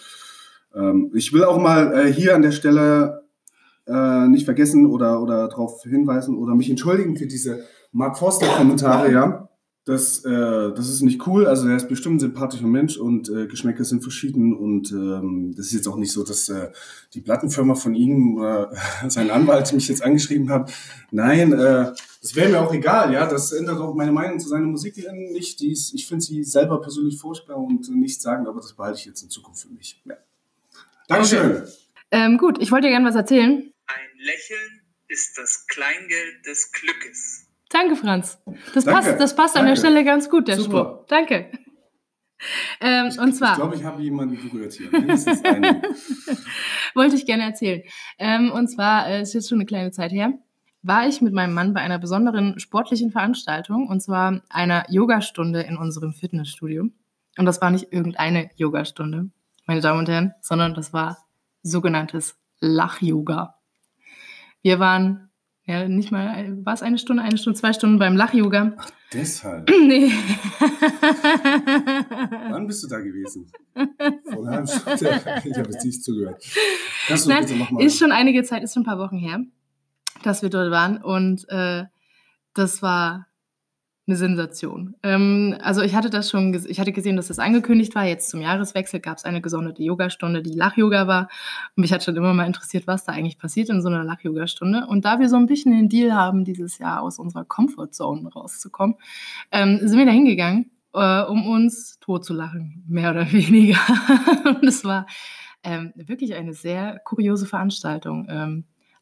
ähm, 0.75 1.11
ich 1.15 1.33
will 1.33 1.43
auch 1.43 1.59
mal 1.59 1.93
äh, 1.93 2.13
hier 2.13 2.35
an 2.35 2.43
der 2.43 2.51
Stelle 2.51 3.23
äh, 3.87 4.27
nicht 4.27 4.45
vergessen 4.45 4.85
oder, 4.85 5.21
oder 5.21 5.47
darauf 5.47 5.81
hinweisen 5.83 6.37
oder 6.37 6.55
mich 6.55 6.69
entschuldigen 6.69 7.17
für 7.17 7.27
diese 7.27 7.63
Mark 7.91 8.17
Forster-Kommentare, 8.17 9.11
ja. 9.11 9.46
Das, 9.87 10.25
äh, 10.25 10.29
das 10.75 10.89
ist 10.89 11.01
nicht 11.01 11.25
cool. 11.27 11.47
Also 11.47 11.65
er 11.69 11.77
ist 11.77 11.87
bestimmt 11.87 12.17
ein 12.17 12.19
sympathischer 12.19 12.67
Mensch 12.67 12.97
und 12.97 13.29
äh, 13.29 13.47
Geschmäcker 13.47 13.85
sind 13.85 14.01
verschieden 14.01 14.53
und 14.53 14.91
ähm, 14.91 15.53
das 15.55 15.67
ist 15.67 15.71
jetzt 15.71 15.87
auch 15.87 15.95
nicht 15.95 16.11
so, 16.11 16.25
dass 16.25 16.49
äh, 16.49 16.73
die 17.13 17.21
Plattenfirma 17.21 17.73
von 17.73 17.95
ihm 17.95 18.35
oder 18.35 18.69
sein 19.07 19.31
Anwalt 19.31 19.71
mich 19.71 19.87
jetzt 19.87 20.03
angeschrieben 20.03 20.49
hat. 20.49 20.73
Nein, 21.11 21.53
äh, 21.53 21.93
das 22.21 22.35
wäre 22.35 22.49
mir 22.49 22.59
auch 22.59 22.73
egal, 22.73 23.13
ja. 23.13 23.27
Das 23.27 23.53
ändert 23.53 23.79
auch 23.79 23.95
meine 23.95 24.11
Meinung 24.11 24.41
zu 24.41 24.49
seiner 24.49 24.65
Musik 24.65 24.97
nicht. 25.13 25.61
Die 25.61 25.71
ist, 25.71 25.93
ich 25.93 26.05
finde 26.05 26.25
sie 26.25 26.43
selber 26.43 26.81
persönlich 26.81 27.17
furchtbar 27.17 27.55
und 27.55 27.87
nicht 27.87 28.21
sagen, 28.21 28.45
aber 28.45 28.59
das 28.59 28.73
behalte 28.73 28.99
ich 28.99 29.05
jetzt 29.05 29.21
in 29.21 29.29
Zukunft 29.29 29.61
für 29.61 29.69
mich. 29.69 30.01
Ja. 30.03 30.17
Dankeschön. 31.07 31.63
Ähm, 32.11 32.37
gut, 32.37 32.61
ich 32.61 32.73
wollte 32.73 32.87
dir 32.87 32.91
gerne 32.91 33.07
was 33.07 33.15
erzählen. 33.15 33.71
Ein 33.85 34.19
Lächeln 34.19 34.81
ist 35.07 35.37
das 35.37 35.65
Kleingeld 35.67 36.45
des 36.45 36.73
Glückes. 36.73 37.46
Danke, 37.69 37.95
Franz. 37.95 38.41
Das 38.73 38.85
Danke. 38.85 39.01
passt, 39.01 39.19
das 39.19 39.35
passt 39.35 39.57
an 39.57 39.65
der. 39.65 39.75
Stelle 39.75 40.03
ganz 40.03 40.29
gut, 40.29 40.47
der 40.47 40.57
Super. 40.57 41.01
Spruch. 41.01 41.05
Danke. 41.07 41.51
Ähm, 42.79 43.07
und 43.19 43.29
Ich 43.29 43.35
zwar 43.35 43.55
glaube, 43.55 43.75
ich 43.75 43.83
habe 43.83 44.01
jemanden 44.01 44.37
berührt 44.37 44.73
hier. 44.73 44.91
Wollte 46.93 47.15
ich 47.15 47.25
gerne 47.25 47.43
erzählen. 47.43 47.81
Ähm, 48.19 48.51
und 48.51 48.67
zwar 48.67 49.07
äh, 49.07 49.21
ist 49.21 49.33
jetzt 49.33 49.49
schon 49.49 49.57
eine 49.57 49.65
kleine 49.65 49.91
Zeit 49.91 50.11
her, 50.11 50.33
war 50.83 51.07
ich 51.07 51.21
mit 51.21 51.33
meinem 51.33 51.53
Mann 51.53 51.73
bei 51.73 51.81
einer 51.81 51.97
besonderen 51.97 52.59
sportlichen 52.59 53.11
Veranstaltung 53.11 53.87
und 53.87 54.01
zwar 54.01 54.41
einer 54.49 54.85
Yogastunde 54.89 55.61
in 55.61 55.77
unserem 55.77 56.13
Fitnessstudio. 56.13 56.89
Und 57.37 57.45
das 57.45 57.61
war 57.61 57.71
nicht 57.71 57.91
irgendeine 57.91 58.49
Yogastunde, 58.55 59.29
meine 59.65 59.81
Damen 59.81 59.99
und 59.99 60.09
Herren, 60.09 60.33
sondern 60.41 60.75
das 60.75 60.93
war 60.93 61.17
sogenanntes 61.63 62.37
Lach-Yoga. 62.59 63.55
Wir 64.61 64.79
waren 64.79 65.26
ja 65.67 65.87
nicht 65.87 66.11
mal, 66.11 66.57
war 66.65 66.73
es 66.73 66.81
eine 66.81 66.97
Stunde, 66.97 67.21
eine 67.23 67.37
Stunde, 67.37 67.59
zwei 67.59 67.73
Stunden 67.73 67.99
beim 67.99 68.15
Lach-Yoga. 68.15 68.73
Deshalb. 69.13 69.69
Nee. 69.87 70.11
Wann 72.49 72.67
bist 72.67 72.83
du 72.83 72.87
da 72.87 72.99
gewesen? 72.99 73.51
Vor 73.73 74.47
einer 74.47 74.51
halben 74.51 74.67
Stunde. 74.67 74.97
Ich 75.45 75.57
habe 75.57 75.69
jetzt 75.71 75.85
nicht 75.85 76.03
zugehört. 76.03 76.43
Kannst 77.07 77.25
du 77.25 77.29
Nein, 77.29 77.45
bitte 77.45 77.57
nochmal? 77.57 77.83
ist 77.83 77.99
schon 77.99 78.11
einige 78.11 78.43
Zeit, 78.43 78.63
ist 78.63 78.73
schon 78.73 78.83
ein 78.83 78.85
paar 78.85 78.97
Wochen 78.99 79.17
her, 79.17 79.39
dass 80.23 80.41
wir 80.41 80.49
dort 80.49 80.71
waren 80.71 80.97
und 81.03 81.47
äh, 81.49 81.85
das 82.53 82.81
war 82.81 83.26
eine 84.07 84.15
Sensation. 84.15 84.95
Ähm, 85.03 85.55
also 85.61 85.81
ich 85.81 85.93
hatte 85.93 86.09
das 86.09 86.29
schon, 86.29 86.53
ich 86.67 86.79
hatte 86.79 86.93
gesehen, 86.93 87.17
dass 87.17 87.27
das 87.27 87.39
angekündigt 87.39 87.93
war. 87.93 88.05
Jetzt 88.05 88.29
zum 88.29 88.41
Jahreswechsel 88.41 89.01
gab 89.01 89.17
es 89.17 89.25
eine 89.25 89.41
gesonderte 89.41 89.83
Yogastunde, 89.83 90.41
die 90.41 90.53
Lach-Yoga 90.53 91.07
war. 91.07 91.29
Und 91.75 91.81
mich 91.81 91.91
hat 91.91 92.03
schon 92.03 92.15
immer 92.15 92.33
mal 92.33 92.45
interessiert, 92.45 92.87
was 92.87 93.03
da 93.03 93.11
eigentlich 93.11 93.37
passiert 93.37 93.69
in 93.69 93.81
so 93.81 93.89
einer 93.89 94.05
Lach-Yoga-Stunde. 94.05 94.87
Und 94.87 95.03
da 95.03 95.19
wir 95.19 95.27
so 95.27 95.35
ein 95.35 95.45
bisschen 95.45 95.73
den 95.73 95.89
Deal 95.89 96.13
haben, 96.13 96.45
dieses 96.45 96.77
Jahr 96.77 97.01
aus 97.01 97.19
unserer 97.19 97.43
Comfortzone 97.43 98.29
rauszukommen, 98.29 98.95
ähm, 99.51 99.79
sind 99.81 99.97
wir 99.97 100.05
da 100.05 100.11
hingegangen, 100.11 100.71
äh, 100.93 101.23
um 101.23 101.45
uns 101.45 101.99
tot 101.99 102.23
zu 102.23 102.33
lachen, 102.33 102.85
mehr 102.87 103.11
oder 103.11 103.29
weniger. 103.31 103.79
Und 104.45 104.63
es 104.63 104.85
war 104.85 105.05
ähm, 105.63 105.91
wirklich 105.95 106.33
eine 106.33 106.53
sehr 106.53 106.99
kuriose 107.03 107.45
Veranstaltung. 107.45 108.25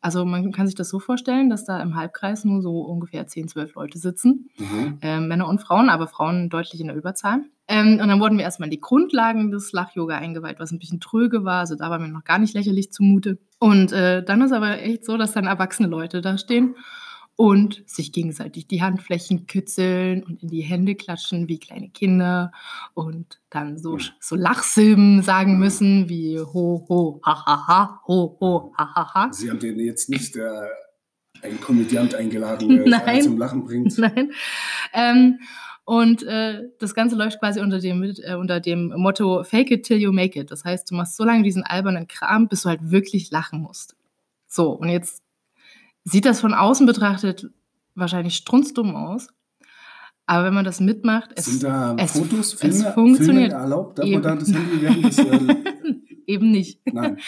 Also 0.05 0.23
man 0.23 0.51
kann 0.51 0.67
sich 0.67 0.75
das 0.75 0.89
so 0.89 0.99
vorstellen, 0.99 1.49
dass 1.49 1.65
da 1.65 1.81
im 1.81 1.95
Halbkreis 1.95 2.45
nur 2.45 2.61
so 2.61 2.81
ungefähr 2.81 3.25
10, 3.25 3.47
12 3.47 3.73
Leute 3.73 3.97
sitzen, 3.97 4.49
Mhm. 4.59 4.99
ähm, 5.01 5.27
Männer 5.27 5.47
und 5.47 5.61
Frauen, 5.61 5.89
aber 5.89 6.05
Frauen 6.05 6.49
deutlich 6.49 6.79
in 6.79 6.87
der 6.87 6.95
Überzahl. 6.95 7.41
Ähm, 7.67 7.99
und 7.99 8.07
dann 8.07 8.19
wurden 8.19 8.37
wir 8.37 8.43
erstmal 8.45 8.67
in 8.67 8.71
die 8.71 8.79
Grundlagen 8.79 9.49
des 9.49 9.71
Lach-Yoga 9.71 10.15
eingeweiht, 10.17 10.59
was 10.59 10.71
ein 10.71 10.77
bisschen 10.77 10.99
tröge 10.99 11.43
war. 11.43 11.61
Also 11.61 11.73
da 11.75 11.89
war 11.89 11.97
mir 11.97 12.09
noch 12.09 12.23
gar 12.23 12.37
nicht 12.37 12.53
lächerlich 12.53 12.91
zumute. 12.91 13.39
Und 13.57 13.91
äh, 13.93 14.23
dann 14.23 14.43
ist 14.43 14.51
aber 14.51 14.79
echt 14.79 15.03
so, 15.05 15.17
dass 15.17 15.31
dann 15.31 15.45
erwachsene 15.45 15.87
Leute 15.87 16.21
da 16.21 16.37
stehen 16.37 16.75
und 17.35 17.83
sich 17.85 18.11
gegenseitig 18.11 18.67
die 18.67 18.81
Handflächen 18.81 19.45
kitzeln 19.45 20.23
und 20.23 20.41
in 20.41 20.49
die 20.49 20.61
Hände 20.61 20.95
klatschen 20.95 21.49
wie 21.49 21.59
kleine 21.59 21.89
Kinder 21.89 22.51
und 22.93 23.41
dann 23.49 23.77
so, 23.77 23.97
so 24.19 24.35
Lachsilben 24.35 25.21
sagen 25.21 25.59
müssen 25.59 26.07
wie 26.07 26.39
ho, 26.39 26.85
ho, 26.87 27.19
ha, 27.25 27.45
ha, 27.45 27.67
ha, 27.67 28.01
ho, 28.07 28.37
ho, 28.39 28.73
ha, 28.77 28.95
ha, 28.95 29.13
ha. 29.13 29.33
Sie 29.33 29.49
haben 29.49 29.59
den 29.59 29.79
jetzt 29.79 30.09
nicht 30.09 30.37
äh, 30.37 30.49
einen 31.41 31.59
Komödiant 31.59 32.15
eingeladen, 32.15 32.85
der 32.85 33.19
zum 33.21 33.37
Lachen 33.37 33.65
bringt. 33.65 33.97
Nein. 33.97 34.31
Ähm, 34.93 35.39
Und 35.87 36.23
äh, 36.23 36.63
das 36.79 36.95
Ganze 36.95 37.15
läuft 37.15 37.39
quasi 37.39 37.59
unter 37.59 37.79
dem, 37.79 38.01
äh, 38.01 38.35
unter 38.35 38.59
dem 38.59 38.93
Motto 38.95 39.43
Fake 39.43 39.69
it 39.71 39.83
till 39.83 39.97
you 39.97 40.11
make 40.11 40.39
it. 40.39 40.49
Das 40.49 40.63
heißt, 40.63 40.89
du 40.89 40.95
machst 40.95 41.15
so 41.15 41.23
lange 41.23 41.43
diesen 41.43 41.63
albernen 41.63 42.07
Kram, 42.07 42.47
bis 42.47 42.63
du 42.63 42.69
halt 42.69 42.89
wirklich 42.89 43.29
lachen 43.29 43.59
musst. 43.61 43.95
So, 44.47 44.71
und 44.71 44.89
jetzt 44.89 45.21
sieht 46.05 46.25
das 46.25 46.39
von 46.39 46.53
außen 46.53 46.85
betrachtet 46.85 47.49
wahrscheinlich 47.95 48.35
strunzdumm 48.37 48.95
aus. 48.95 49.27
Aber 50.27 50.45
wenn 50.45 50.53
man 50.55 50.65
das 50.65 50.79
mitmacht, 50.79 51.29
es, 51.35 51.45
Sind 51.45 51.63
da 51.63 51.95
es, 51.99 52.13
Fotos, 52.13 52.53
es 52.55 52.59
Filme, 52.59 52.93
funktioniert. 52.93 53.51
Filme 53.51 53.63
erlaubt? 53.63 53.99
Darf 53.99 54.07
Eben. 54.07 54.21
man 54.21 54.23
da 54.23 54.35
das 54.35 54.51
Handy 54.53 55.01
des... 55.03 55.17
Äh, 56.27 56.33
eben 56.33 56.49
nicht. 56.49 56.81
nein. 56.91 57.19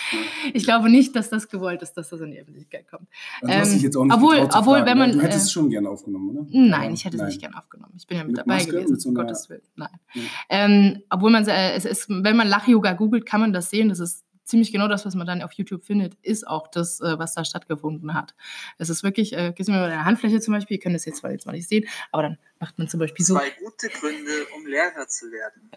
Ich 0.56 0.64
glaube 0.64 0.90
nicht, 0.90 1.16
dass 1.16 1.30
das 1.30 1.50
gewollt 1.50 1.84
ist, 1.84 1.94
dass 1.94 2.10
das 2.10 2.20
in 2.20 2.32
die 2.32 2.40
Öffentlichkeit 2.40 2.88
kommt. 2.90 3.08
Also 3.44 3.54
Ähm, 3.70 3.74
dich 3.76 3.84
jetzt 3.84 3.96
auch 3.96 4.04
nicht 4.06 4.16
obwohl- 4.16 4.50
obwohl, 4.52 4.86
wenn 4.88 4.98
man, 4.98 5.12
Du 5.12 5.20
hättest 5.22 5.42
äh, 5.42 5.44
es 5.44 5.52
schon 5.52 5.70
gerne 5.70 5.88
aufgenommen, 5.88 6.30
oder? 6.36 6.48
Nein, 6.50 6.96
ich 6.96 7.06
hätte 7.06 7.18
es 7.18 7.22
nicht 7.24 7.40
gern 7.40 7.54
aufgenommen. 7.54 7.94
Ich 7.96 8.08
bin 8.08 8.18
ja 8.18 8.24
mit, 8.24 8.32
Mit 8.32 8.40
dabei 8.40 8.56
Maske? 8.56 8.72
gewesen, 8.72 8.92
Mit 8.94 9.02
so 9.02 9.10
um 9.10 9.16
einer- 9.16 9.26
Gottes 9.26 9.48
Willen. 9.52 9.62
Nein. 9.76 9.90
Ja. 10.16 10.22
Ähm, 10.50 11.04
obwohl 11.12 11.30
man, 11.30 11.48
äh, 11.48 11.74
es 11.76 11.86
ist, 11.86 12.10
wenn 12.10 12.36
man 12.36 12.48
Lach-Yoga 12.48 12.94
googelt, 12.94 13.28
kann 13.28 13.40
man 13.42 13.54
das 13.54 13.70
sehen. 13.70 13.90
Das 13.90 14.00
ist 14.00 14.24
ziemlich 14.48 14.72
genau 14.72 14.88
das, 14.88 15.06
was 15.06 15.16
man 15.16 15.28
dann 15.28 15.42
auf 15.42 15.54
YouTube 15.54 15.84
findet, 15.84 16.16
ist 16.22 16.48
auch 16.48 16.68
das, 16.68 17.00
äh, 17.02 17.20
was 17.20 17.34
da 17.34 17.46
stattgefunden 17.46 18.14
hat. 18.14 18.34
Es 18.78 18.90
ist 18.90 19.04
wirklich, 19.04 19.34
äh, 19.34 19.54
du 19.58 19.72
mir 19.72 19.80
mal 19.80 19.90
deine 19.90 20.06
Handfläche 20.06 20.40
zum 20.40 20.54
Beispiel, 20.54 20.78
ihr 20.78 20.82
könnt 20.82 20.96
das 20.96 21.06
jetzt 21.06 21.18
zwar 21.18 21.32
jetzt 21.32 21.46
mal 21.46 21.54
nicht 21.54 21.68
sehen, 21.68 21.88
aber 22.12 22.24
dann 22.24 22.38
macht 22.60 22.78
man 22.80 22.88
zum 22.88 23.00
Beispiel 23.00 23.26
so. 23.26 23.36
Zwei 23.36 23.52
gute 23.52 23.90
Gründe, 23.90 24.32
um 24.56 24.66
Lehrer 24.66 25.08
zu 25.08 25.32
werden. 25.32 25.70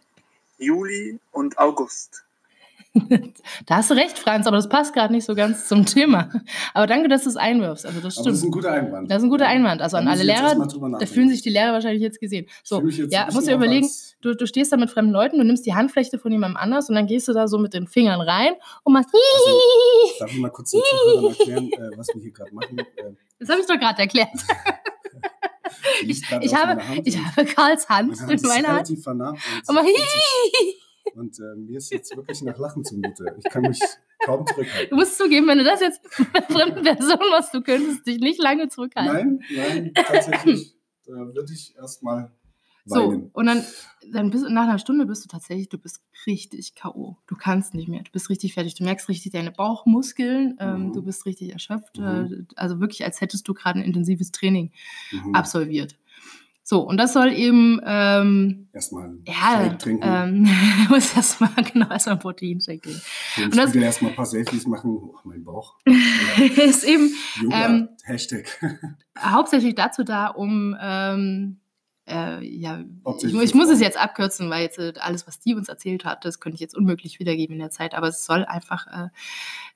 Juli 0.58 1.18
und 1.32 1.58
August. 1.58 2.24
Da 3.66 3.76
hast 3.76 3.90
du 3.90 3.94
recht, 3.94 4.18
Franz, 4.18 4.46
aber 4.46 4.56
das 4.56 4.68
passt 4.68 4.94
gerade 4.94 5.12
nicht 5.12 5.24
so 5.24 5.34
ganz 5.34 5.68
zum 5.68 5.86
Thema. 5.86 6.28
Aber 6.74 6.86
danke, 6.86 7.08
dass 7.08 7.24
du 7.24 7.30
es 7.30 7.36
einwirfst. 7.36 7.86
Also 7.86 8.00
das 8.00 8.18
Aber 8.18 8.24
das 8.24 8.34
ist 8.34 8.40
stimmt. 8.40 8.50
ein 8.50 8.52
guter 8.52 8.72
Einwand. 8.72 9.10
Das 9.10 9.18
ist 9.18 9.24
ein 9.24 9.30
guter 9.30 9.46
Einwand. 9.46 9.82
Also 9.82 9.96
Da 9.96 10.02
an 10.02 10.08
alle 10.08 10.24
Lehrer, 10.24 10.54
da 10.98 11.06
fühlen 11.06 11.28
sich 11.28 11.42
die 11.42 11.50
Lehrer 11.50 11.72
wahrscheinlich 11.72 12.02
jetzt 12.02 12.20
gesehen. 12.20 12.46
Ich 12.48 12.54
So, 12.68 12.80
jetzt 12.86 13.12
ja, 13.12 13.28
musst 13.32 13.46
dir 13.46 13.54
überlegen, 13.54 13.88
du, 14.22 14.34
du 14.34 14.46
stehst 14.46 14.72
da 14.72 14.76
mit 14.76 14.90
fremden 14.90 15.12
Leuten, 15.12 15.38
du 15.38 15.44
nimmst 15.44 15.66
die 15.66 15.74
Handfläche 15.74 16.18
von 16.18 16.32
jemandem 16.32 16.56
anders 16.56 16.88
und 16.88 16.96
dann 16.96 17.06
gehst 17.06 17.28
du 17.28 17.32
da 17.32 17.46
so 17.46 17.58
mit 17.58 17.74
den 17.74 17.86
Fingern 17.86 18.20
rein 18.20 18.54
und 18.82 18.92
machst 18.92 19.10
Also, 19.14 19.58
Darf 20.18 20.30
ich 20.32 20.38
mal 20.38 20.50
kurz 20.50 20.70
den 20.72 20.80
Zuhörern 20.82 21.24
erklären, 21.38 21.70
äh, 21.72 21.96
was 21.96 22.08
wir 22.08 22.22
hier 22.22 22.32
gerade 22.32 22.54
machen? 22.54 22.78
Äh, 22.78 22.84
Das 23.38 23.48
habe 23.48 23.60
ich 23.60 23.66
doch 23.66 23.78
gerade 23.78 23.98
erklärt. 24.00 24.28
Ich, 26.02 26.22
ich, 26.42 26.54
habe, 26.54 26.80
ich 27.04 27.16
habe 27.16 27.44
Karls 27.46 27.88
Hand 27.88 28.18
in 28.28 28.40
meiner 28.42 28.68
Hand 28.68 28.90
und 28.90 29.06
und, 29.06 29.74
mach 29.74 29.84
und 31.14 31.38
äh, 31.38 31.56
mir 31.56 31.78
ist 31.78 31.90
jetzt 31.92 32.14
wirklich 32.16 32.42
nach 32.42 32.58
Lachen 32.58 32.84
zumute. 32.84 33.34
Ich 33.38 33.44
kann 33.50 33.62
mich 33.62 33.80
kaum 34.24 34.44
Du 34.46 34.52
zurückhalten. 34.52 34.96
musst 34.96 35.18
zugeben, 35.18 35.46
wenn 35.48 35.58
du 35.58 35.64
das 35.64 35.80
jetzt 35.80 36.00
mit 36.18 36.28
einer 36.34 36.46
fremden 36.46 36.82
Person 36.84 37.18
machst, 37.30 37.54
du 37.54 37.62
könntest 37.62 38.06
dich 38.06 38.18
nicht 38.20 38.40
lange 38.40 38.68
zurückhalten. 38.68 39.40
Nein, 39.50 39.68
nein, 39.68 39.92
tatsächlich. 39.94 40.74
Da 41.06 41.14
würde 41.16 41.52
ich 41.52 41.74
erstmal 41.76 42.30
So, 42.84 43.08
weinen. 43.10 43.30
und 43.32 43.46
dann, 43.46 43.64
dann 44.12 44.30
bist, 44.30 44.44
du- 44.44 44.48
nach 44.48 44.62
einer 44.68 44.78
Stunde 44.78 45.06
bist 45.06 45.24
du 45.24 45.28
tatsächlich, 45.28 45.68
du 45.68 45.76
bist 45.76 46.02
richtig 46.24 46.76
K.O. 46.76 47.16
Du 47.26 47.34
kannst 47.34 47.74
nicht 47.74 47.88
mehr. 47.88 48.02
Du 48.04 48.12
bist 48.12 48.30
richtig 48.30 48.54
fertig. 48.54 48.76
Du 48.76 48.84
merkst 48.84 49.08
richtig 49.08 49.32
deine 49.32 49.50
Bauchmuskeln. 49.50 50.56
Ähm, 50.60 50.88
Mhm. 50.88 50.92
du 50.92 51.02
bist 51.02 51.26
richtig 51.26 51.52
erschöpft. 51.52 51.98
Mhm. 51.98 52.04
Äh, 52.04 52.54
also 52.54 52.78
wirklich, 52.78 53.02
als 53.04 53.20
hättest 53.20 53.48
du 53.48 53.54
gerade 53.54 53.80
ein 53.80 53.84
intensives 53.84 54.30
Training 54.30 54.70
Mhm. 55.10 55.34
absolviert. 55.34 55.96
So, 56.70 56.82
und 56.82 56.98
das 56.98 57.12
soll 57.14 57.32
eben, 57.32 57.80
ähm, 57.84 58.68
Erstmal 58.72 59.10
ja, 59.26 59.32
Shake 59.64 59.78
trinken. 59.80 60.02
ähm, 60.06 60.44
du 60.86 60.94
musst 60.94 61.16
erstmal, 61.16 61.50
genau, 61.72 61.88
erstmal 61.90 62.12
einen 62.12 62.20
Proteinshake 62.22 62.80
trinken. 62.80 63.02
den 63.36 63.44
und 63.46 63.56
das- 63.56 63.70
Spiegel 63.70 63.82
erstmal 63.86 64.10
ein 64.12 64.16
paar 64.16 64.26
Selfies 64.26 64.68
machen. 64.68 64.90
Oh, 65.02 65.16
mein 65.24 65.42
Bauch. 65.42 65.74
ist 65.84 66.84
eben 66.84 67.10
Yoga, 67.42 67.64
Ähm, 67.66 67.88
Hashtag. 68.04 68.46
hauptsächlich 69.18 69.74
dazu 69.74 70.04
da, 70.04 70.28
um 70.28 70.76
ähm, 70.80 71.58
äh, 72.10 72.44
ja, 72.44 72.80
ich, 73.22 73.32
ich 73.34 73.54
muss 73.54 73.70
es 73.70 73.80
jetzt 73.80 73.96
abkürzen, 73.98 74.50
weil 74.50 74.62
jetzt 74.62 74.78
äh, 74.78 74.92
alles, 75.00 75.26
was 75.26 75.38
die 75.38 75.54
uns 75.54 75.68
erzählt 75.68 76.04
hat, 76.04 76.24
das 76.24 76.40
könnte 76.40 76.54
ich 76.56 76.60
jetzt 76.60 76.76
unmöglich 76.76 77.18
wiedergeben 77.20 77.54
in 77.54 77.60
der 77.60 77.70
Zeit, 77.70 77.94
aber 77.94 78.08
es 78.08 78.24
soll 78.26 78.44
einfach 78.44 78.86
äh, 78.88 79.08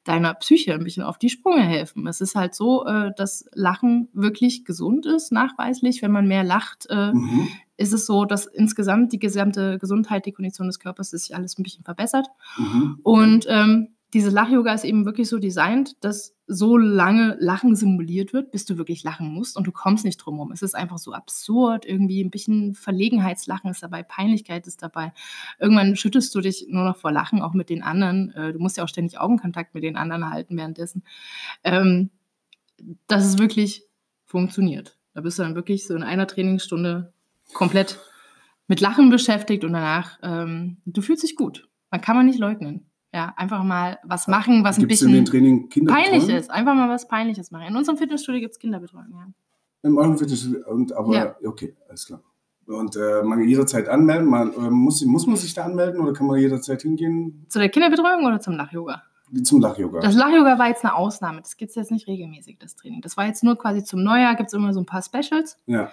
deiner 0.05 0.35
Psyche 0.35 0.75
ein 0.75 0.85
bisschen 0.85 1.03
auf 1.03 1.17
die 1.19 1.31
Sprünge 1.31 1.63
helfen. 1.63 2.07
Es 2.07 2.21
ist 2.21 2.35
halt 2.35 2.55
so, 2.55 2.85
äh, 2.87 3.13
dass 3.17 3.47
Lachen 3.53 4.09
wirklich 4.13 4.65
gesund 4.65 5.07
ist, 5.07 5.33
nachweislich. 5.33 6.03
Wenn 6.03 6.13
man 6.13 6.27
mehr 6.29 6.45
lacht, 6.45 6.87
äh, 6.91 7.13
Mhm. 7.13 7.49
ist 7.77 7.93
es 7.93 8.07
so, 8.07 8.25
dass 8.25 8.47
insgesamt 8.47 9.13
die 9.13 9.19
gesamte 9.19 9.79
Gesundheit, 9.79 10.27
die 10.27 10.33
Kondition 10.33 10.67
des 10.67 10.79
Körpers 10.79 11.11
sich 11.11 11.35
alles 11.35 11.59
ein 11.59 11.63
bisschen 11.63 11.85
verbessert. 11.85 12.27
Mhm. 12.59 12.99
Und 13.03 13.47
ähm, 13.49 13.94
diese 14.15 14.31
Lach-Yoga 14.31 14.73
ist 14.73 14.85
eben 14.85 15.05
wirklich 15.05 15.29
so 15.29 15.39
designt, 15.39 15.97
dass 16.05 16.37
so 16.47 16.77
lange 16.77 17.37
Lachen 17.41 17.75
simuliert 17.75 18.33
wird, 18.33 18.53
bis 18.53 18.65
du 18.65 18.79
wirklich 18.79 19.03
lachen 19.03 19.27
musst 19.27 19.57
und 19.57 19.67
du 19.67 19.73
kommst 19.73 20.05
nicht 20.05 20.19
drum 20.19 20.39
rum. 20.39 20.53
Es 20.53 20.63
ist 20.63 20.75
einfach 20.75 20.99
so 20.99 21.13
absurd, 21.13 21.85
irgendwie 21.85 22.23
ein 22.23 22.31
bisschen 22.31 22.75
Verlegenheitslachen 22.75 23.71
ist 23.71 23.83
dabei, 23.83 24.05
Peinlichkeit 24.05 24.69
ist 24.69 24.83
dabei. 24.83 25.13
Irgendwann 25.59 25.97
schüttest 25.97 26.33
du 26.35 26.41
dich 26.41 26.67
nur 26.69 26.85
noch 26.85 26.97
vor 26.97 27.11
Lachen, 27.11 27.43
auch 27.43 27.55
mit 27.55 27.71
den 27.71 27.83
anderen. 27.83 28.31
Äh, 28.31 28.53
Du 28.53 28.61
musst 28.61 28.77
ja 28.77 28.85
auch 28.85 28.89
ständig 28.89 29.19
Augenkontakt 29.19 29.75
mit 29.75 29.83
den 29.83 29.97
anderen 29.97 30.31
halten 30.31 30.57
währenddessen. 30.57 31.03
Ähm, 31.65 32.11
dass 33.09 33.25
es 33.25 33.39
wirklich 33.39 33.83
funktioniert. 34.25 34.97
Da 35.15 35.23
bist 35.23 35.39
du 35.39 35.43
dann 35.43 35.57
wirklich 35.57 35.87
so 35.87 35.95
in 35.95 36.05
einer 36.05 36.27
Trainingsstunde 36.27 37.13
komplett 37.53 37.99
mit 38.69 38.81
Lachen 38.81 39.11
beschäftigt 39.11 39.65
und 39.65 39.73
danach, 39.73 40.19
ähm, 40.23 40.77
du 40.87 41.03
fühlst 41.03 41.25
dich 41.25 41.37
gut. 41.37 41.69
Man 41.91 42.01
kann 42.01 42.17
man 42.17 42.27
nicht 42.27 42.39
leugnen. 42.39 42.87
Ja, 43.15 43.33
einfach 43.37 43.63
mal 43.63 44.01
was 44.03 44.27
machen, 44.27 44.65
was 44.65 44.77
ein 44.77 44.81
Gibt 44.81 44.93
es 44.93 45.03
in 45.03 45.11
bisschen 45.13 45.25
Training 45.25 45.69
Kinderbetreuung? 45.69 46.11
peinlich 46.21 46.37
ist. 46.37 46.51
Einfach 46.51 46.75
mal 46.75 46.89
was 46.89 47.07
Peinliches 47.07 47.53
machen. 47.53 47.69
In 47.69 47.77
unserem 47.77 47.97
Fitnessstudio 47.97 48.41
gibt 48.41 48.55
es 48.55 48.59
Kinderbetreuung, 48.59 49.07
ja. 49.13 49.27
Im 49.83 49.97
eurem 49.99 50.19
Fitnessstudio. 50.19 50.67
Und, 50.69 50.93
aber, 50.97 51.15
Ja. 51.15 51.37
okay, 51.47 51.77
alles 51.89 52.07
klar. 52.07 52.21
Und 52.67 52.97
äh, 52.97 53.23
man 53.23 53.39
kann 53.39 53.47
jederzeit 53.49 53.89
anmelden. 53.89 54.27
Man, 54.27 54.53
äh, 54.55 54.69
muss, 54.71 55.05
muss 55.05 55.29
man 55.29 55.37
sich 55.37 55.55
da 55.55 55.65
anmelden 55.65 56.01
oder 56.01 56.13
kann 56.13 56.27
man 56.27 56.41
jederzeit 56.41 56.83
hingehen 56.83 57.47
Zu 57.49 57.61
der 57.61 57.69
Kinderbetreuung 57.69 58.25
oder 58.25 58.41
zum 58.41 58.55
Lach-Yoga? 58.55 59.03
zum 59.45 59.61
Lach-Yoga? 59.61 60.01
Das 60.01 60.15
Lach-Yoga 60.17 60.59
war 60.59 60.69
jetzt 60.69 60.85
eine 60.85 60.95
Ausnahme. 60.97 61.41
Das 61.41 61.57
gibt 61.57 61.69
es 61.71 61.77
jetzt 61.77 61.93
nicht 61.93 62.09
regelmäßig, 62.09 62.59
das 62.59 62.75
Training. 62.75 63.01
Das 63.01 63.17
war 63.17 63.27
jetzt 63.27 63.45
nur 63.45 63.57
quasi 63.57 63.85
zum 63.85 64.03
Neujahr, 64.03 64.35
gibt 64.35 64.49
es 64.49 64.55
immer 64.55 64.73
so 64.73 64.81
ein 64.81 64.87
paar 64.87 65.03
Specials. 65.03 65.57
Ja, 65.67 65.91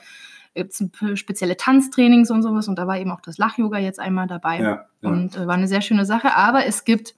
Gibt 0.54 0.74
es 0.74 1.20
spezielle 1.20 1.56
Tanztrainings 1.58 2.30
und 2.32 2.44
sowas. 2.44 2.68
Und 2.68 2.78
da 2.78 2.88
war 2.88 2.98
eben 3.00 3.12
auch 3.12 3.22
das 3.22 3.38
Lach-Yoga 3.38 3.80
jetzt 3.80 4.00
einmal 4.00 4.28
dabei. 4.28 4.60
ja, 4.60 4.86
ja. 5.02 5.10
Und 5.10 5.38
äh, 5.38 5.48
war 5.48 5.56
eine 5.56 5.68
sehr 5.68 5.82
schöne 5.82 6.06
Sache. 6.06 6.36
Aber 6.36 6.66
es 6.66 6.84
gibt, 6.84 7.16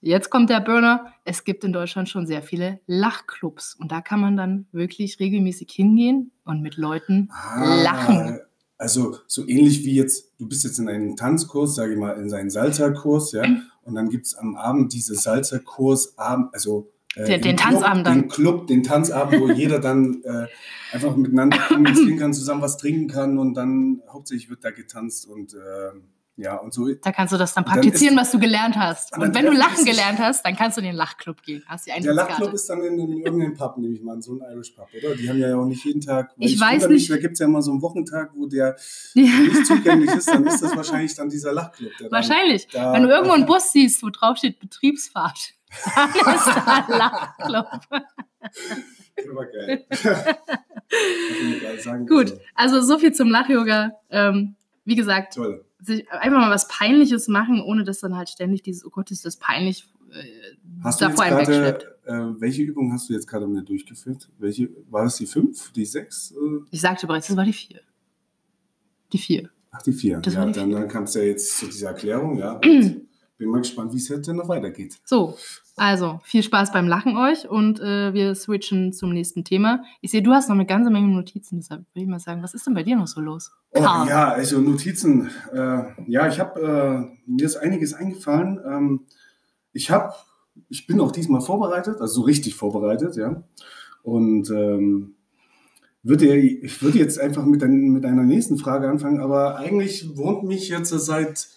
jetzt 0.00 0.30
kommt 0.30 0.48
der 0.50 0.60
Burner, 0.60 1.12
es 1.24 1.44
gibt 1.44 1.64
in 1.64 1.72
Deutschland 1.72 2.08
schon 2.08 2.26
sehr 2.26 2.42
viele 2.42 2.80
Lachclubs. 2.86 3.74
Und 3.74 3.92
da 3.92 4.00
kann 4.00 4.20
man 4.20 4.36
dann 4.36 4.66
wirklich 4.72 5.20
regelmäßig 5.20 5.70
hingehen 5.70 6.32
und 6.44 6.62
mit 6.62 6.76
Leuten 6.76 7.28
Ah, 7.30 7.82
lachen. 7.82 8.40
Also 8.78 9.18
so 9.28 9.46
ähnlich 9.46 9.84
wie 9.84 9.94
jetzt, 9.94 10.32
du 10.38 10.48
bist 10.48 10.64
jetzt 10.64 10.78
in 10.80 10.88
einem 10.88 11.14
Tanzkurs, 11.14 11.76
sage 11.76 11.92
ich 11.92 11.98
mal, 11.98 12.12
in 12.18 12.28
seinen 12.28 12.50
Salsa-Kurs, 12.50 13.30
ja, 13.30 13.44
und 13.82 13.94
dann 13.94 14.08
gibt 14.08 14.26
es 14.26 14.34
am 14.34 14.56
Abend 14.56 14.92
diese 14.92 15.14
Salsa-Kurs, 15.14 16.18
also 16.18 16.90
äh, 17.16 17.24
Den- 17.24 17.40
den 17.42 17.56
Club, 17.56 17.70
Tanzabend 17.70 18.06
dann. 18.06 18.20
Den 18.22 18.28
Club, 18.28 18.66
den 18.66 18.82
Tanzabend, 18.82 19.40
wo 19.40 19.50
jeder 19.50 19.78
dann 19.78 20.22
äh, 20.24 20.46
einfach 20.92 21.16
miteinander 21.16 21.58
kommunizieren 21.58 22.18
kann, 22.18 22.32
zusammen 22.34 22.62
was 22.62 22.76
trinken 22.76 23.08
kann 23.08 23.38
und 23.38 23.54
dann 23.54 24.02
hauptsächlich 24.10 24.50
wird 24.50 24.64
da 24.64 24.70
getanzt 24.70 25.26
und 25.26 25.54
äh, 25.54 25.58
ja, 26.38 26.56
und 26.56 26.72
so. 26.72 26.88
Da 26.90 27.12
kannst 27.12 27.34
du 27.34 27.36
das 27.36 27.52
dann 27.52 27.64
Dann 27.64 27.74
praktizieren, 27.74 28.14
ist- 28.14 28.20
was 28.22 28.30
du 28.30 28.38
gelernt 28.38 28.74
hast. 28.74 29.12
Und 29.12 29.20
dann 29.20 29.34
wenn 29.34 29.44
du 29.44 29.52
Lachen 29.52 29.84
gelernt 29.84 30.18
hast, 30.18 30.42
dann 30.46 30.56
kannst 30.56 30.78
du 30.78 30.80
in 30.80 30.86
den 30.86 30.96
Lachclub 30.96 31.42
gehen. 31.42 31.62
Hast 31.66 31.86
die 31.86 32.02
Der. 32.02 32.14
Lachclub 32.14 32.54
ist 32.54 32.66
dann 32.70 32.82
in, 32.82 32.98
in 32.98 33.18
irgendeinem 33.18 33.54
Pub, 33.54 33.76
nehme 33.76 33.92
ich 33.94 34.02
mal 34.02 34.20
so 34.22 34.32
ein 34.32 34.40
Irish 34.50 34.70
Pub, 34.70 34.88
oder? 34.96 35.14
Die 35.14 35.28
haben 35.28 35.38
ja 35.38 35.54
auch 35.54 35.66
nicht 35.66 35.84
jeden 35.84 36.00
Tag. 36.00 36.30
weil 36.38 36.48
Ich 36.48 36.58
weiß 36.58 36.88
nicht. 36.88 37.10
Da 37.10 37.18
gibt 37.18 37.34
es 37.34 37.38
ja 37.40 37.44
immer 37.46 37.60
so 37.60 37.70
einen 37.72 37.82
Wochentag, 37.82 38.30
wo 38.34 38.46
der 38.46 38.76
Ja. 39.12 39.24
nicht 39.40 39.66
zugänglich 39.66 40.10
ist, 40.10 40.26
dann 40.30 40.46
ist 40.46 40.62
das 40.62 40.74
wahrscheinlich 40.76 41.14
dann 41.14 41.28
dieser 41.28 41.52
Lachclub. 41.52 41.90
Dann, 42.00 42.10
Wahrscheinlich. 42.10 42.66
da- 42.68 42.94
Wenn 42.94 43.02
du 43.02 43.10
irgendwo 43.10 43.34
einen 43.34 43.44
Bus 43.46 43.70
siehst, 43.70 44.02
wo 44.02 44.08
drauf 44.08 44.38
steht 44.38 44.58
Betriebsfahrt, 44.58 45.52
da 45.94 46.84
ein 46.86 46.98
Lachclub. 46.98 47.66
Aber 49.30 49.46
geil. 49.46 49.86
Gut, 52.08 52.32
Also, 52.54 52.76
also 52.76 52.80
so 52.82 52.98
viel 52.98 53.12
zum 53.12 53.30
Lach-Yoga. 53.30 53.92
Ähm, 54.10 54.56
wie 54.84 54.96
gesagt, 54.96 55.34
toll. 55.34 55.64
sich 55.80 56.10
einfach 56.10 56.38
mal 56.38 56.50
was 56.50 56.68
Peinliches 56.68 57.28
machen, 57.28 57.60
ohne 57.62 57.84
dass 57.84 58.00
dann 58.00 58.16
halt 58.16 58.28
ständig 58.28 58.62
dieses, 58.62 58.84
oh 58.84 58.90
Gott, 58.90 59.10
ist 59.10 59.24
das 59.24 59.36
peinlich, 59.36 59.86
äh, 60.12 60.24
Hast 60.82 61.00
du 61.00 61.06
da 61.06 61.10
vor 61.12 61.24
einem 61.24 61.38
wegschleppt. 61.38 61.84
äh, 62.04 62.40
welche 62.40 62.62
Übung 62.62 62.92
hast 62.92 63.08
du 63.08 63.14
jetzt 63.14 63.26
gerade 63.28 63.46
mit 63.46 63.68
durchgeführt? 63.68 64.28
Welche, 64.38 64.68
war 64.90 65.04
das 65.04 65.16
die 65.16 65.26
fünf, 65.26 65.72
die 65.72 65.84
sechs? 65.86 66.32
Äh, 66.32 66.64
Ich 66.70 66.80
sagte 66.80 67.06
bereits, 67.06 67.28
das 67.28 67.36
war 67.36 67.44
die 67.44 67.52
vier. 67.52 67.80
Die 69.12 69.18
vier. 69.18 69.50
Ach, 69.70 69.82
die 69.82 69.92
vier. 69.92 70.18
Das 70.20 70.34
ja, 70.34 70.40
war 70.40 70.46
die 70.48 70.52
dann, 70.52 70.68
vier. 70.70 70.78
dann 70.80 70.88
kamst 70.88 71.14
du 71.14 71.20
ja 71.20 71.26
jetzt 71.26 71.58
zu 71.58 71.66
dieser 71.66 71.88
Erklärung, 71.88 72.38
ja. 72.38 72.60
Bin 73.42 73.50
mal 73.50 73.58
gespannt, 73.58 73.92
wie 73.92 73.96
es 73.96 74.08
jetzt 74.08 74.28
denn 74.28 74.36
noch 74.36 74.48
weitergeht. 74.48 75.00
So, 75.04 75.36
also 75.74 76.20
viel 76.22 76.44
Spaß 76.44 76.70
beim 76.70 76.86
Lachen 76.86 77.16
euch 77.16 77.50
und 77.50 77.80
äh, 77.80 78.14
wir 78.14 78.36
switchen 78.36 78.92
zum 78.92 79.12
nächsten 79.12 79.42
Thema. 79.42 79.82
Ich 80.00 80.12
sehe, 80.12 80.22
du 80.22 80.30
hast 80.30 80.48
noch 80.48 80.54
eine 80.54 80.64
ganze 80.64 80.90
Menge 80.90 81.08
Notizen, 81.08 81.56
deshalb 81.56 81.80
würde 81.92 82.04
ich 82.04 82.06
mal 82.06 82.20
sagen, 82.20 82.40
was 82.40 82.54
ist 82.54 82.68
denn 82.68 82.74
bei 82.74 82.84
dir 82.84 82.94
noch 82.94 83.08
so 83.08 83.20
los? 83.20 83.50
Oh, 83.72 83.80
Karl. 83.80 84.08
ja, 84.08 84.28
also 84.28 84.60
Notizen. 84.60 85.28
Äh, 85.52 85.82
ja, 86.06 86.28
ich 86.28 86.38
habe, 86.38 86.60
äh, 87.10 87.18
mir 87.26 87.44
ist 87.44 87.56
einiges 87.56 87.94
eingefallen. 87.94 88.60
Ähm, 88.64 89.00
ich 89.72 89.90
habe, 89.90 90.14
ich 90.68 90.86
bin 90.86 91.00
auch 91.00 91.10
diesmal 91.10 91.40
vorbereitet, 91.40 92.00
also 92.00 92.20
so 92.20 92.20
richtig 92.20 92.54
vorbereitet, 92.54 93.16
ja. 93.16 93.42
Und 94.04 94.50
ähm, 94.50 95.16
würde, 96.04 96.36
ich 96.36 96.80
würde 96.80 96.98
jetzt 96.98 97.18
einfach 97.18 97.44
mit, 97.44 97.60
dein, 97.60 97.90
mit 97.90 98.06
einer 98.06 98.22
nächsten 98.22 98.56
Frage 98.56 98.88
anfangen, 98.88 99.20
aber 99.20 99.56
eigentlich 99.56 100.16
wohnt 100.16 100.44
mich 100.44 100.68
jetzt 100.68 100.90
seit 100.90 101.48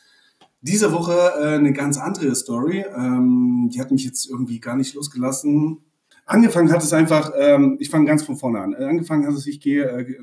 dieser 0.65 0.91
Woche 0.91 1.13
äh, 1.39 1.55
eine 1.55 1.73
ganz 1.73 1.97
andere 1.97 2.35
Story. 2.35 2.85
Ähm, 2.95 3.69
die 3.71 3.79
hat 3.79 3.91
mich 3.91 4.03
jetzt 4.03 4.29
irgendwie 4.29 4.59
gar 4.59 4.75
nicht 4.75 4.95
losgelassen. 4.95 5.79
Angefangen 6.25 6.71
hat 6.71 6.83
es 6.83 6.91
einfach, 6.91 7.31
ähm, 7.37 7.77
ich 7.79 7.89
fange 7.89 8.05
ganz 8.05 8.23
von 8.23 8.35
vorne 8.35 8.59
an. 8.59 8.73
Äh, 8.73 8.85
angefangen 8.85 9.27
hat 9.27 9.33
es, 9.33 9.45
ich 9.45 9.59
gehe 9.59 9.85
äh, 9.85 10.15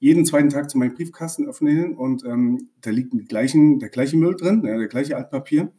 jeden 0.00 0.26
zweiten 0.26 0.48
Tag 0.48 0.68
zu 0.68 0.78
meinem 0.78 0.94
Briefkasten 0.94 1.46
öffnen 1.46 1.94
und 1.94 2.24
ähm, 2.24 2.70
da 2.80 2.90
liegt 2.90 3.12
gleichen, 3.28 3.78
der 3.78 3.88
gleiche 3.88 4.16
Müll 4.16 4.34
drin, 4.34 4.64
ja, 4.66 4.76
der 4.76 4.88
gleiche 4.88 5.16
Altpapier. 5.16 5.70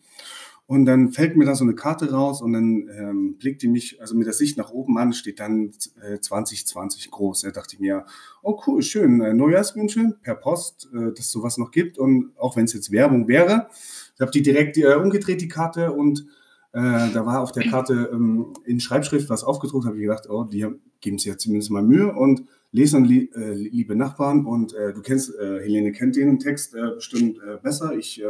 Und 0.66 0.86
dann 0.86 1.12
fällt 1.12 1.36
mir 1.36 1.44
da 1.46 1.56
so 1.56 1.66
eine 1.66 1.76
Karte 1.76 2.12
raus 2.12 2.42
und 2.42 2.54
dann 2.54 2.90
ähm, 2.98 3.36
blickt 3.38 3.62
die 3.64 3.68
mich, 3.68 4.00
also 4.00 4.16
mit 4.16 4.28
der 4.28 4.34
Sicht 4.34 4.58
nach 4.58 4.72
oben 4.72 4.98
an, 4.98 5.12
steht 5.12 5.42
dann 5.42 5.72
äh, 6.02 6.20
2020 6.20 7.12
groß. 7.12 7.42
Da 7.42 7.52
dachte 7.52 7.76
ich 7.76 7.82
mir, 7.82 8.06
oh 8.42 8.62
cool, 8.66 8.82
schön, 8.82 9.20
äh, 9.20 9.34
Neujahrswünsche 9.34 10.18
per 10.22 10.36
Post, 10.36 10.90
äh, 10.94 11.12
dass 11.14 11.32
sowas 11.32 11.58
noch 11.58 11.72
gibt. 11.72 11.98
Und 11.98 12.32
auch 12.38 12.56
wenn 12.56 12.64
es 12.64 12.74
jetzt 12.74 12.92
Werbung 12.92 13.28
wäre, 13.28 13.68
ich 14.16 14.22
habe 14.22 14.32
die 14.32 14.42
direkt 14.42 14.78
äh, 14.78 14.96
umgedreht, 14.96 15.42
die 15.42 15.50
Karte, 15.50 15.92
und 15.92 16.28
äh, 16.72 17.12
da 17.14 17.26
war 17.26 17.42
auf 17.42 17.52
der 17.52 17.70
Karte 17.70 18.10
ähm, 18.14 18.54
in 18.64 18.80
Schreibschrift 18.80 19.30
was 19.30 19.44
aufgedruckt, 19.44 19.86
habe 19.86 19.98
ich 19.98 20.04
gedacht, 20.04 20.30
oh, 20.30 20.46
die 20.46 20.66
geben 21.02 21.18
sich 21.18 21.28
ja 21.28 21.38
zumindest 21.38 21.72
mal 21.72 21.84
Mühe 21.84 22.14
und 22.14 22.46
lesen, 22.72 23.04
li 23.04 23.30
äh, 23.36 23.54
liebe 23.54 23.98
Nachbarn. 23.98 24.46
Und 24.46 24.74
äh, 24.74 24.94
du 24.94 25.02
kennst, 25.02 25.34
Helene 25.38 25.92
kennt 25.92 26.16
den 26.16 26.40
Text 26.40 26.74
bestimmt 26.96 27.38
besser. 27.62 27.98
Ich 27.98 28.24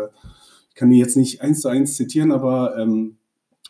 äh, 0.73 0.79
kann 0.79 0.89
die 0.89 0.99
jetzt 0.99 1.17
nicht 1.17 1.41
eins 1.41 1.61
zu 1.61 1.69
eins 1.69 1.95
zitieren, 1.95 2.31
aber 2.31 2.77
ähm, 2.77 3.17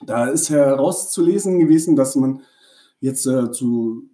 da 0.06 0.28
ist 0.28 0.50
herauszulesen 0.50 1.60
gewesen, 1.60 1.96
dass 1.96 2.16
man 2.16 2.42
jetzt 3.00 3.26
äh, 3.26 3.52
zu 3.52 4.10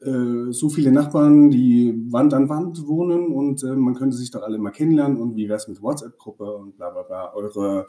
äh, 0.00 0.52
so 0.52 0.68
viele 0.68 0.92
Nachbarn, 0.92 1.50
die 1.50 1.94
Wand 2.10 2.34
an 2.34 2.48
Wand 2.48 2.86
wohnen 2.86 3.32
und 3.32 3.62
äh, 3.62 3.74
man 3.74 3.94
könnte 3.94 4.16
sich 4.16 4.30
doch 4.30 4.42
alle 4.42 4.58
mal 4.58 4.70
kennenlernen 4.70 5.20
und 5.20 5.36
wie 5.36 5.48
wäre 5.48 5.56
es 5.56 5.68
mit 5.68 5.82
WhatsApp-Gruppe 5.82 6.44
und 6.56 6.76
bla 6.76 6.90
bla 6.90 7.02
bla. 7.02 7.34
Eure 7.34 7.86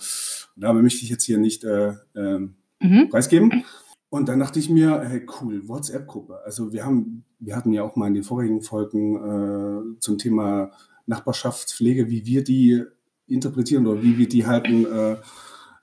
Name 0.56 0.82
möchte 0.82 1.04
ich 1.04 1.10
jetzt 1.10 1.24
hier 1.24 1.38
nicht 1.38 1.64
äh, 1.64 1.94
ähm, 2.16 2.56
mhm. 2.80 3.10
preisgeben. 3.10 3.64
Und 4.12 4.28
dann 4.28 4.40
dachte 4.40 4.58
ich 4.58 4.72
mir, 4.72 5.02
hey, 5.02 5.24
cool, 5.40 5.68
WhatsApp-Gruppe. 5.68 6.40
Also 6.44 6.74
wir 6.74 6.84
haben, 6.84 7.26
wir 7.38 7.56
hatten 7.56 7.72
ja 7.72 7.84
auch 7.84 7.96
mal 7.96 8.08
in 8.08 8.16
den 8.16 8.24
vorigen 8.24 8.64
Folgen 8.64 9.96
äh, 9.96 10.00
zum 10.00 10.18
Thema 10.18 10.72
Nachbarschaftspflege, 11.06 12.10
wie 12.10 12.26
wir 12.26 12.44
die 12.44 12.86
interpretieren 13.30 13.88
oder 13.88 14.02
wie 14.02 14.18
wir 14.18 14.28
die 14.28 14.46
halten, 14.46 14.86
äh, 14.86 15.18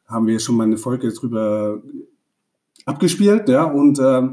haben 0.06 0.26
wir 0.26 0.38
schon 0.38 0.56
mal 0.56 0.64
eine 0.64 0.76
Folge 0.76 1.12
drüber 1.12 1.82
abgespielt, 2.84 3.48
ja, 3.48 3.64
und, 3.64 3.98
äh, 3.98 4.28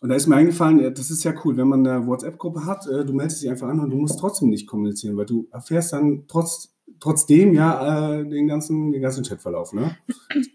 und 0.00 0.08
da 0.08 0.14
ist 0.14 0.26
mir 0.26 0.36
eingefallen, 0.36 0.94
das 0.94 1.10
ist 1.10 1.24
ja 1.24 1.32
cool, 1.44 1.56
wenn 1.56 1.68
man 1.68 1.86
eine 1.86 2.06
WhatsApp-Gruppe 2.06 2.64
hat, 2.66 2.86
äh, 2.86 3.04
du 3.04 3.12
meldest 3.12 3.42
dich 3.42 3.50
einfach 3.50 3.68
an 3.68 3.80
und 3.80 3.90
du 3.90 3.96
musst 3.96 4.18
trotzdem 4.18 4.50
nicht 4.50 4.66
kommunizieren, 4.66 5.16
weil 5.16 5.26
du 5.26 5.48
erfährst 5.50 5.92
dann 5.92 6.24
trotz, 6.28 6.74
trotzdem 7.00 7.54
ja 7.54 8.18
äh, 8.18 8.28
den 8.28 8.48
ganzen, 8.48 8.92
den 8.92 9.02
ganzen 9.02 9.24
Chatverlauf, 9.24 9.72
ne? 9.72 9.96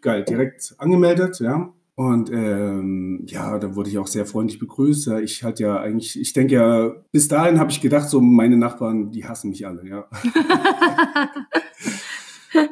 Geil, 0.01 0.23
direkt 0.23 0.75
angemeldet, 0.77 1.39
ja. 1.39 1.73
Und 1.99 2.31
ähm, 2.31 3.23
ja, 3.25 3.57
da 3.57 3.75
wurde 3.75 3.89
ich 3.89 3.97
auch 3.97 4.05
sehr 4.05 4.27
freundlich 4.27 4.59
begrüßt. 4.59 5.07
Ich 5.23 5.43
hatte 5.43 5.63
ja 5.63 5.79
eigentlich, 5.79 6.21
ich 6.21 6.31
denke 6.31 6.53
ja, 6.53 6.93
bis 7.11 7.27
dahin 7.27 7.57
habe 7.59 7.71
ich 7.71 7.81
gedacht, 7.81 8.07
so 8.07 8.21
meine 8.21 8.55
Nachbarn, 8.55 9.09
die 9.09 9.25
hassen 9.25 9.49
mich 9.49 9.65
alle, 9.65 9.83
ja. 9.83 10.05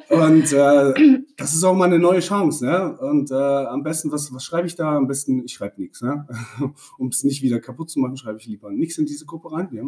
Und 0.09 0.53
äh, 0.53 1.23
das 1.37 1.55
ist 1.55 1.63
auch 1.63 1.73
mal 1.73 1.85
eine 1.85 1.97
neue 1.97 2.19
Chance. 2.19 2.65
Ne? 2.65 2.97
Und 2.99 3.31
äh, 3.31 3.33
am 3.33 3.81
besten, 3.81 4.11
was, 4.11 4.31
was 4.31 4.43
schreibe 4.43 4.67
ich 4.67 4.75
da? 4.75 4.95
Am 4.95 5.07
besten, 5.07 5.43
ich 5.43 5.53
schreibe 5.53 5.81
nichts. 5.81 6.03
Ne? 6.03 6.27
um 6.99 7.07
es 7.07 7.23
nicht 7.23 7.41
wieder 7.41 7.59
kaputt 7.59 7.89
zu 7.89 7.99
machen, 7.99 8.17
schreibe 8.17 8.37
ich 8.37 8.45
lieber 8.45 8.71
nichts 8.71 8.99
in 8.99 9.07
diese 9.07 9.25
Gruppe 9.25 9.51
rein. 9.51 9.69
Ja? 9.71 9.85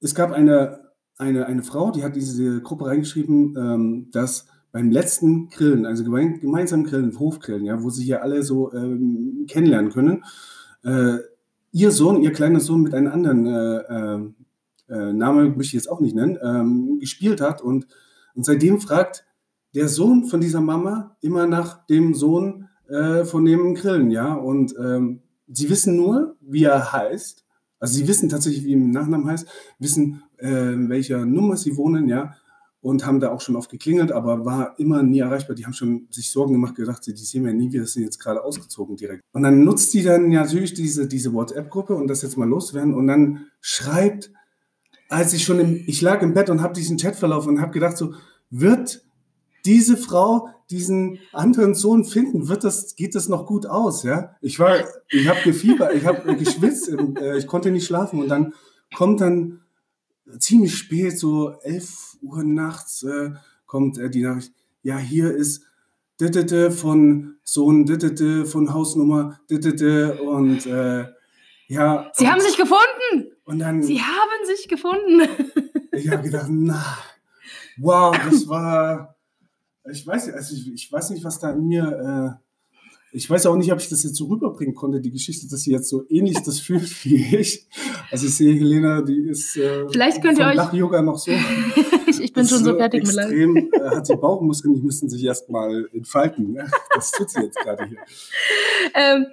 Es 0.00 0.14
gab 0.14 0.32
eine, 0.32 0.92
eine, 1.18 1.44
eine 1.44 1.62
Frau, 1.62 1.90
die 1.90 2.04
hat 2.04 2.16
diese 2.16 2.62
Gruppe 2.62 2.86
reingeschrieben, 2.86 3.54
ähm, 3.54 4.08
dass 4.12 4.46
beim 4.72 4.90
letzten 4.90 5.50
Grillen, 5.50 5.86
also 5.86 6.02
gemein, 6.02 6.40
gemeinsam 6.40 6.84
Grillen, 6.84 7.18
Hofgrillen, 7.18 7.64
ja, 7.64 7.82
wo 7.82 7.90
sie 7.90 8.04
hier 8.04 8.22
alle 8.22 8.42
so 8.42 8.72
ähm, 8.72 9.46
kennenlernen 9.48 9.92
können, 9.92 10.24
äh, 10.84 11.18
ihr 11.72 11.90
Sohn, 11.90 12.22
ihr 12.22 12.32
kleiner 12.32 12.60
Sohn 12.60 12.82
mit 12.82 12.94
einem 12.94 13.12
anderen 13.12 13.46
äh, 13.46 13.78
äh, 13.78 14.20
äh 14.88 15.12
Name 15.12 15.44
möchte 15.48 15.62
ich 15.62 15.72
jetzt 15.74 15.90
auch 15.90 16.00
nicht 16.00 16.16
nennen, 16.16 16.38
ähm, 16.42 16.98
gespielt 16.98 17.40
hat 17.40 17.62
und 17.62 17.86
und 18.34 18.44
seitdem 18.44 18.80
fragt 18.80 19.24
der 19.74 19.88
Sohn 19.88 20.24
von 20.24 20.40
dieser 20.40 20.60
Mama 20.60 21.16
immer 21.20 21.46
nach 21.46 21.86
dem 21.86 22.14
Sohn 22.14 22.68
äh, 22.88 23.24
von 23.24 23.44
dem 23.44 23.74
Grillen, 23.74 24.10
ja. 24.10 24.34
Und 24.34 24.74
ähm, 24.78 25.20
sie 25.48 25.70
wissen 25.70 25.96
nur, 25.96 26.36
wie 26.40 26.64
er 26.64 26.92
heißt. 26.92 27.44
Also 27.78 27.94
sie 27.94 28.06
wissen 28.06 28.28
tatsächlich, 28.28 28.64
wie 28.64 28.72
ihm 28.72 28.90
Nachnamen 28.90 29.26
heißt, 29.26 29.46
wissen, 29.78 30.22
äh, 30.38 30.48
welcher 30.48 31.24
Nummer 31.24 31.56
sie 31.56 31.76
wohnen, 31.76 32.08
ja. 32.08 32.34
Und 32.82 33.06
haben 33.06 33.20
da 33.20 33.30
auch 33.30 33.40
schon 33.40 33.54
oft 33.54 33.70
geklingelt, 33.70 34.10
aber 34.10 34.44
war 34.44 34.76
immer 34.78 35.04
nie 35.04 35.20
erreichbar. 35.20 35.54
Die 35.54 35.64
haben 35.64 35.72
schon 35.72 36.08
sich 36.10 36.30
Sorgen 36.30 36.52
gemacht, 36.52 36.74
gedacht, 36.74 37.06
die 37.06 37.14
sehen 37.14 37.44
wir 37.44 37.54
nie, 37.54 37.72
wir 37.72 37.86
sind 37.86 38.02
jetzt 38.02 38.18
gerade 38.18 38.42
ausgezogen 38.42 38.96
direkt. 38.96 39.22
Und 39.32 39.44
dann 39.44 39.62
nutzt 39.62 39.94
die 39.94 40.02
dann 40.02 40.28
natürlich 40.30 40.74
diese, 40.74 41.06
diese 41.06 41.32
WhatsApp-Gruppe 41.32 41.94
und 41.94 42.08
das 42.08 42.22
jetzt 42.22 42.36
mal 42.36 42.48
loswerden 42.48 42.92
und 42.92 43.06
dann 43.06 43.46
schreibt 43.60 44.32
als 45.12 45.32
ich 45.34 45.44
schon 45.44 45.60
im, 45.60 45.84
ich 45.86 46.00
lag 46.00 46.22
im 46.22 46.34
Bett 46.34 46.50
und 46.50 46.62
habe 46.62 46.74
diesen 46.74 46.96
Chatverlauf 46.96 47.46
und 47.46 47.60
habe 47.60 47.72
gedacht, 47.72 47.96
so, 47.96 48.14
wird 48.50 49.04
diese 49.64 49.96
Frau 49.96 50.48
diesen 50.70 51.18
anderen 51.32 51.74
Sohn 51.74 52.04
finden, 52.04 52.48
wird 52.48 52.64
das, 52.64 52.96
geht 52.96 53.14
das 53.14 53.28
noch 53.28 53.46
gut 53.46 53.66
aus, 53.66 54.02
ja? 54.04 54.36
Ich 54.40 54.58
war, 54.58 54.76
ich 55.10 55.28
habe 55.28 55.40
gefiebert, 55.44 55.94
ich 55.94 56.06
habe 56.06 56.34
geschwitzt, 56.36 56.88
äh, 57.20 57.36
ich 57.36 57.46
konnte 57.46 57.70
nicht 57.70 57.86
schlafen 57.86 58.20
und 58.20 58.28
dann 58.28 58.54
kommt 58.94 59.20
dann 59.20 59.60
ziemlich 60.38 60.76
spät, 60.76 61.18
so 61.18 61.52
11 61.62 62.18
Uhr 62.22 62.44
nachts, 62.44 63.02
äh, 63.02 63.30
kommt 63.66 63.98
äh, 63.98 64.10
die 64.10 64.22
Nachricht, 64.22 64.52
ja, 64.82 64.98
hier 64.98 65.34
ist 65.34 65.64
von 66.70 67.36
Sohn 67.42 68.46
von 68.46 68.72
Hausnummer 68.72 69.40
und 69.50 70.66
äh, 70.66 71.06
ja. 71.68 72.10
Sie 72.14 72.28
haben 72.28 72.40
sich 72.40 72.56
gefunden! 72.56 73.32
Und 73.44 73.58
dann, 73.58 73.82
Sie 73.82 74.00
haben 74.00 74.46
sich 74.46 74.68
gefunden. 74.68 75.28
ich 75.92 76.08
habe 76.08 76.22
gedacht, 76.22 76.46
na, 76.50 76.98
wow, 77.76 78.16
das 78.24 78.46
war, 78.46 79.16
ich 79.90 80.06
weiß, 80.06 80.32
also 80.32 80.54
ich, 80.54 80.72
ich 80.72 80.92
weiß 80.92 81.10
nicht, 81.10 81.24
was 81.24 81.40
da 81.40 81.50
in 81.50 81.66
mir, 81.66 82.38
äh, 82.40 83.16
ich 83.16 83.28
weiß 83.28 83.46
auch 83.46 83.56
nicht, 83.56 83.72
ob 83.72 83.80
ich 83.80 83.88
das 83.88 84.04
jetzt 84.04 84.16
so 84.16 84.26
rüberbringen 84.26 84.74
konnte, 84.74 85.00
die 85.00 85.10
Geschichte, 85.10 85.48
dass 85.48 85.62
sie 85.62 85.72
jetzt 85.72 85.88
so 85.88 86.04
ähnlich 86.08 86.40
das 86.42 86.60
fühlt 86.60 87.04
wie 87.04 87.36
ich. 87.36 87.66
Also 88.12 88.26
ich 88.26 88.36
sehe 88.36 88.54
Helena, 88.54 89.00
die 89.00 89.28
ist 89.30 89.56
äh, 89.56 89.88
Vielleicht 89.90 90.20
könnt 90.20 90.38
ihr 90.38 90.46
euch 90.46 90.72
Yoga 90.74 91.00
noch 91.00 91.16
so. 91.16 91.32
ich 92.06 92.30
bin 92.34 92.46
schon 92.46 92.62
so 92.62 92.76
fertig 92.76 93.04
extrem, 93.04 93.54
mit 93.54 93.72
äh, 93.72 93.88
hat 93.88 94.06
sie 94.06 94.16
Bauchmuskeln, 94.16 94.74
die 94.74 94.82
müssen 94.82 95.08
sich 95.08 95.24
erstmal 95.24 95.88
entfalten. 95.94 96.52
Ne? 96.52 96.70
Das 96.94 97.10
tut 97.10 97.30
sie 97.30 97.40
jetzt 97.40 97.58
gerade 97.58 97.86
hier. 97.86 97.96
Ähm, 98.92 99.28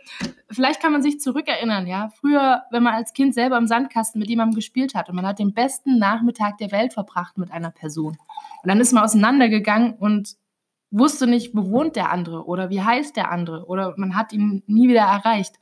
vielleicht 0.49 0.81
kann 0.81 0.93
man 0.93 1.01
sich 1.01 1.19
zurückerinnern, 1.19 1.87
ja. 1.87 2.09
Früher, 2.21 2.61
wenn 2.71 2.81
man 2.81 2.93
als 2.93 3.11
Kind 3.11 3.33
selber 3.33 3.57
im 3.57 3.67
Sandkasten 3.67 4.17
mit 4.17 4.29
jemandem 4.29 4.55
gespielt 4.55 4.95
hat 4.95 5.09
und 5.09 5.15
man 5.15 5.27
hat 5.27 5.39
den 5.39 5.53
besten 5.53 5.99
Nachmittag 5.99 6.57
der 6.59 6.71
Welt 6.71 6.93
verbracht 6.93 7.37
mit 7.37 7.51
einer 7.51 7.71
Person. 7.71 8.17
Und 8.63 8.69
dann 8.69 8.79
ist 8.79 8.93
man 8.93 9.03
auseinandergegangen 9.03 9.95
und 9.95 10.37
wusste 10.89 11.27
nicht, 11.27 11.53
wo 11.53 11.69
wohnt 11.69 11.97
der 11.97 12.11
andere 12.11 12.45
oder 12.45 12.69
wie 12.69 12.81
heißt 12.81 13.17
der 13.17 13.29
andere 13.29 13.65
oder 13.65 13.93
man 13.97 14.15
hat 14.15 14.31
ihn 14.31 14.63
nie 14.67 14.87
wieder 14.87 15.01
erreicht. 15.01 15.55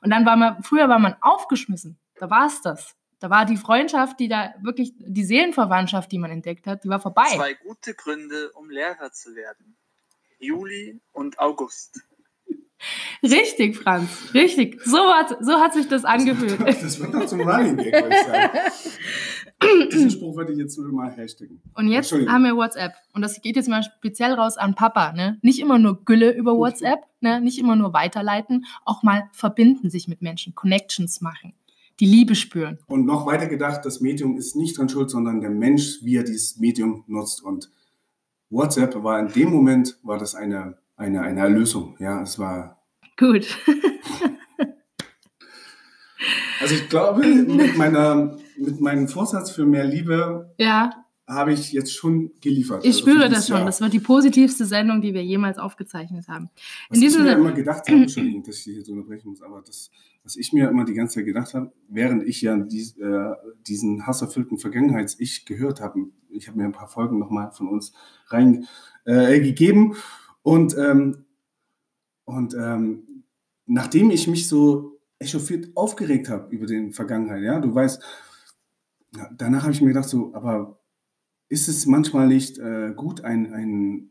Und 0.00 0.08
dann 0.08 0.24
war 0.24 0.36
man, 0.36 0.62
früher 0.62 0.88
war 0.88 0.98
man 0.98 1.16
aufgeschmissen. 1.20 1.98
Da 2.18 2.30
war 2.30 2.46
es 2.46 2.60
das. 2.62 2.94
Da 3.20 3.30
war 3.30 3.46
die 3.46 3.56
Freundschaft, 3.56 4.20
die 4.20 4.28
da 4.28 4.54
wirklich, 4.60 4.92
die 4.98 5.24
Seelenverwandtschaft, 5.24 6.12
die 6.12 6.18
man 6.18 6.30
entdeckt 6.30 6.66
hat, 6.66 6.84
die 6.84 6.88
war 6.88 7.00
vorbei. 7.00 7.24
Zwei 7.34 7.54
gute 7.54 7.94
Gründe, 7.94 8.52
um 8.52 8.68
Lehrer 8.68 9.12
zu 9.12 9.34
werden. 9.34 9.76
Juli 10.38 11.00
und 11.12 11.38
August. 11.38 12.02
Richtig, 13.22 13.78
Franz, 13.78 14.34
richtig. 14.34 14.78
So 14.84 14.98
hat, 14.98 15.38
so 15.40 15.54
hat 15.54 15.72
sich 15.72 15.88
das 15.88 16.04
angefühlt. 16.04 16.60
Das 16.60 17.00
wird 17.00 17.14
doch 17.14 17.24
zum 17.24 17.40
Running 17.40 17.78
Gag, 17.78 17.94
würde 17.94 18.10
ich 18.10 18.26
sagen. 18.26 18.58
Diesen 19.90 20.10
Spruch 20.10 20.36
würde 20.36 20.52
ich 20.52 20.58
jetzt 20.58 20.76
mal 20.76 21.10
hashtagen. 21.10 21.62
Und 21.74 21.88
jetzt 21.88 22.12
haben 22.12 22.44
wir 22.44 22.54
WhatsApp. 22.56 22.92
Und 23.14 23.22
das 23.22 23.40
geht 23.40 23.56
jetzt 23.56 23.70
mal 23.70 23.82
speziell 23.82 24.34
raus 24.34 24.58
an 24.58 24.74
Papa. 24.74 25.12
Ne? 25.12 25.38
Nicht 25.40 25.60
immer 25.60 25.78
nur 25.78 26.04
Gülle 26.04 26.30
über 26.32 26.58
WhatsApp, 26.58 27.06
ne? 27.20 27.40
nicht 27.40 27.58
immer 27.58 27.74
nur 27.74 27.94
weiterleiten, 27.94 28.66
auch 28.84 29.02
mal 29.02 29.30
verbinden 29.32 29.88
sich 29.88 30.08
mit 30.08 30.20
Menschen, 30.20 30.54
Connections 30.54 31.22
machen 31.22 31.54
die 32.00 32.06
Liebe 32.06 32.34
spüren. 32.34 32.78
Und 32.86 33.06
noch 33.06 33.26
weiter 33.26 33.46
gedacht, 33.46 33.84
das 33.84 34.00
Medium 34.00 34.36
ist 34.36 34.56
nicht 34.56 34.78
dran 34.78 34.88
schuld, 34.88 35.10
sondern 35.10 35.40
der 35.40 35.50
Mensch, 35.50 35.98
wie 36.02 36.16
er 36.16 36.24
dieses 36.24 36.58
Medium 36.58 37.04
nutzt. 37.06 37.42
Und 37.42 37.70
WhatsApp 38.50 39.02
war 39.02 39.18
in 39.20 39.28
dem 39.28 39.50
Moment, 39.50 39.98
war 40.02 40.18
das 40.18 40.34
eine, 40.34 40.78
eine, 40.96 41.22
eine 41.22 41.40
Erlösung. 41.40 41.96
Ja, 41.98 42.22
es 42.22 42.38
war. 42.38 42.82
Gut. 43.16 43.46
also 46.60 46.74
ich 46.74 46.88
glaube, 46.88 47.24
mit, 47.26 47.76
meiner, 47.76 48.36
mit 48.56 48.80
meinem 48.80 49.08
Vorsatz 49.08 49.50
für 49.50 49.64
mehr 49.64 49.84
Liebe 49.84 50.52
ja. 50.58 51.03
Habe 51.26 51.52
ich 51.52 51.72
jetzt 51.72 51.94
schon 51.94 52.32
geliefert. 52.40 52.84
Ich 52.84 52.96
Also 52.96 53.10
spüre 53.10 53.28
das 53.28 53.48
schon. 53.48 53.56
Jahr. 53.56 53.66
Das 53.66 53.80
wird 53.80 53.92
die 53.92 54.00
positivste 54.00 54.66
Sendung, 54.66 55.00
die 55.00 55.14
wir 55.14 55.24
jemals 55.24 55.58
aufgezeichnet 55.58 56.28
haben. 56.28 56.50
Was 56.90 56.98
In 56.98 57.04
ich 57.04 57.18
mir 57.18 57.32
immer 57.32 57.52
gedacht 57.52 57.88
habe, 57.88 58.02
Entschuldigung, 58.02 58.42
dass 58.42 58.58
ich 58.58 58.74
hier 58.74 58.84
so 58.84 58.92
unterbrechen 58.92 59.30
muss, 59.30 59.40
aber 59.40 59.62
das, 59.62 59.90
was 60.22 60.36
ich 60.36 60.52
mir 60.52 60.68
immer 60.68 60.84
die 60.84 60.92
ganze 60.92 61.16
Zeit 61.16 61.24
gedacht 61.24 61.54
habe, 61.54 61.72
während 61.88 62.24
ich 62.24 62.42
ja 62.42 62.56
dies, 62.58 62.98
äh, 62.98 63.30
diesen 63.66 64.06
hasserfüllten 64.06 64.58
Vergangenheits-Ich 64.58 65.46
gehört 65.46 65.80
habe, 65.80 66.06
ich 66.28 66.48
habe 66.48 66.58
mir 66.58 66.64
ein 66.64 66.72
paar 66.72 66.88
Folgen 66.88 67.18
nochmal 67.18 67.52
von 67.52 67.68
uns 67.68 67.94
reingegeben 68.28 69.92
äh, 69.92 69.96
und, 70.42 70.76
ähm, 70.76 71.24
und 72.26 72.54
ähm, 72.54 73.24
nachdem 73.66 74.10
ich 74.10 74.28
mich 74.28 74.46
so 74.46 75.00
echauffiert 75.18 75.74
aufgeregt 75.74 76.28
habe 76.28 76.54
über 76.54 76.66
den 76.66 76.92
Vergangenheit, 76.92 77.42
ja, 77.42 77.60
du 77.60 77.74
weißt, 77.74 78.02
danach 79.36 79.62
habe 79.62 79.72
ich 79.72 79.80
mir 79.80 79.88
gedacht, 79.88 80.08
so, 80.08 80.34
aber 80.34 80.83
ist 81.48 81.68
es 81.68 81.86
manchmal 81.86 82.28
nicht 82.28 82.58
äh, 82.58 82.92
gut, 82.94 83.22
ein, 83.22 83.52
ein, 83.52 84.10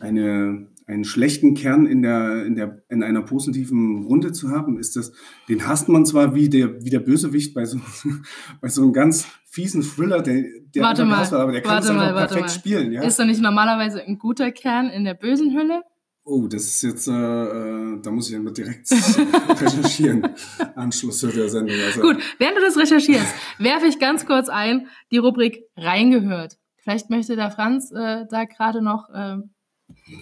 eine, 0.00 0.68
einen 0.86 1.04
schlechten 1.04 1.54
Kern 1.54 1.86
in, 1.86 2.02
der, 2.02 2.44
in, 2.46 2.54
der, 2.54 2.82
in 2.88 3.02
einer 3.02 3.22
positiven 3.22 4.04
Runde 4.04 4.32
zu 4.32 4.50
haben? 4.50 4.78
Ist 4.78 4.96
das, 4.96 5.12
den 5.48 5.66
hasst 5.66 5.88
man 5.88 6.06
zwar 6.06 6.34
wie 6.34 6.48
der, 6.48 6.84
wie 6.84 6.90
der 6.90 7.00
Bösewicht 7.00 7.54
bei 7.54 7.64
so, 7.64 7.78
bei 8.60 8.68
so 8.68 8.82
einem 8.82 8.92
ganz 8.92 9.26
fiesen 9.44 9.82
Thriller, 9.82 10.22
der, 10.22 10.44
der 10.74 10.82
Warte 10.82 11.04
mal, 11.04 11.20
wird, 11.20 11.32
aber 11.32 11.52
der 11.52 11.62
kann 11.62 11.72
warte 11.72 11.84
es 11.84 11.90
einfach 11.90 12.04
mal, 12.04 12.14
warte 12.14 12.34
perfekt 12.34 12.54
mal. 12.54 12.60
spielen. 12.60 12.92
Ja? 12.92 13.02
Ist 13.02 13.18
doch 13.18 13.24
nicht 13.24 13.40
normalerweise 13.40 14.02
ein 14.02 14.18
guter 14.18 14.52
Kern 14.52 14.88
in 14.88 15.04
der 15.04 15.14
bösen 15.14 15.52
Hülle? 15.56 15.82
Oh, 16.28 16.48
das 16.48 16.64
ist 16.64 16.82
jetzt, 16.82 17.06
äh, 17.06 17.12
äh, 17.12 18.00
da 18.02 18.10
muss 18.10 18.28
ich 18.28 18.34
immer 18.34 18.50
direkt 18.50 18.90
recherchieren. 19.60 20.28
Anschluss 20.74 21.20
zu 21.20 21.28
der 21.28 21.48
Sendung. 21.48 21.76
Also, 21.80 22.00
Gut, 22.00 22.20
während 22.38 22.56
du 22.56 22.62
das 22.62 22.76
recherchierst, 22.76 23.32
werfe 23.58 23.86
ich 23.86 24.00
ganz 24.00 24.26
kurz 24.26 24.48
ein 24.48 24.88
die 25.12 25.18
Rubrik 25.18 25.62
reingehört. 25.76 26.58
Vielleicht 26.78 27.10
möchte 27.10 27.36
der 27.36 27.52
Franz 27.52 27.92
äh, 27.92 28.24
da 28.28 28.44
gerade 28.44 28.82
noch 28.82 29.08
äh, 29.10 29.36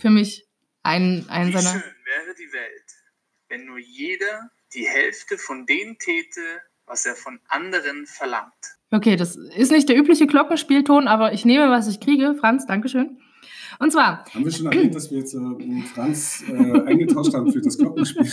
für 0.00 0.10
mich 0.10 0.46
einen, 0.82 1.26
einen 1.30 1.48
Wie 1.48 1.52
seiner. 1.58 1.70
schön 1.70 1.94
wäre 2.04 2.34
die 2.38 2.52
Welt, 2.52 2.84
wenn 3.48 3.64
nur 3.64 3.78
jeder 3.78 4.50
die 4.74 4.86
Hälfte 4.86 5.38
von 5.38 5.64
dem 5.64 5.96
täte, 5.98 6.42
was 6.84 7.06
er 7.06 7.14
von 7.14 7.40
anderen 7.48 8.04
verlangt. 8.04 8.52
Okay, 8.90 9.16
das 9.16 9.36
ist 9.36 9.72
nicht 9.72 9.88
der 9.88 9.96
übliche 9.96 10.26
Glockenspielton, 10.26 11.08
aber 11.08 11.32
ich 11.32 11.46
nehme, 11.46 11.70
was 11.70 11.88
ich 11.88 11.98
kriege. 11.98 12.34
Franz, 12.34 12.66
Dankeschön. 12.66 13.18
Und 13.78 13.92
zwar, 13.92 14.24
Haben 14.32 14.44
wir 14.44 14.52
schon 14.52 14.66
erwähnt, 14.66 14.94
dass 14.94 15.10
wir 15.10 15.18
jetzt 15.18 15.34
äh, 15.34 15.82
Franz 15.94 16.44
äh, 16.48 16.80
eingetauscht 16.82 17.34
haben 17.34 17.50
für 17.52 17.60
das 17.60 17.76
Glockenspiel? 17.78 18.24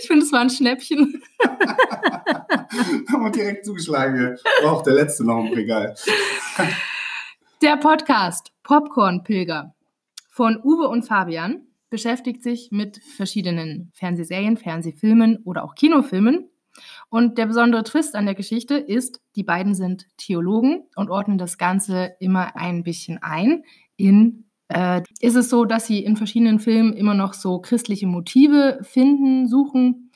ich 0.00 0.06
finde, 0.06 0.24
es 0.24 0.32
war 0.32 0.40
ein 0.40 0.50
Schnäppchen. 0.50 1.22
haben 1.40 3.24
wir 3.24 3.30
direkt 3.30 3.64
zugeschlagen. 3.66 4.36
War 4.62 4.72
auch 4.72 4.82
der 4.82 4.94
letzte 4.94 5.24
noch 5.24 5.44
im 5.44 5.52
Regal. 5.52 5.94
Der 7.62 7.76
Podcast 7.76 8.52
Popcorn 8.62 9.22
Pilger 9.24 9.74
von 10.30 10.60
Uwe 10.62 10.88
und 10.88 11.02
Fabian 11.02 11.66
beschäftigt 11.90 12.42
sich 12.42 12.70
mit 12.70 13.02
verschiedenen 13.02 13.90
Fernsehserien, 13.94 14.56
Fernsehfilmen 14.56 15.38
oder 15.44 15.64
auch 15.64 15.74
Kinofilmen. 15.74 16.48
Und 17.08 17.38
der 17.38 17.46
besondere 17.46 17.84
Twist 17.84 18.14
an 18.14 18.26
der 18.26 18.34
Geschichte 18.34 18.74
ist, 18.74 19.20
die 19.36 19.44
beiden 19.44 19.74
sind 19.74 20.06
Theologen 20.16 20.84
und 20.96 21.10
ordnen 21.10 21.38
das 21.38 21.58
Ganze 21.58 22.14
immer 22.20 22.56
ein 22.56 22.82
bisschen 22.82 23.18
ein. 23.22 23.64
In 23.96 24.44
äh, 24.68 25.02
ist 25.20 25.36
es 25.36 25.48
so, 25.48 25.64
dass 25.64 25.86
sie 25.86 26.04
in 26.04 26.16
verschiedenen 26.16 26.60
Filmen 26.60 26.92
immer 26.92 27.14
noch 27.14 27.34
so 27.34 27.58
christliche 27.60 28.06
Motive 28.06 28.80
finden, 28.82 29.48
suchen. 29.48 30.10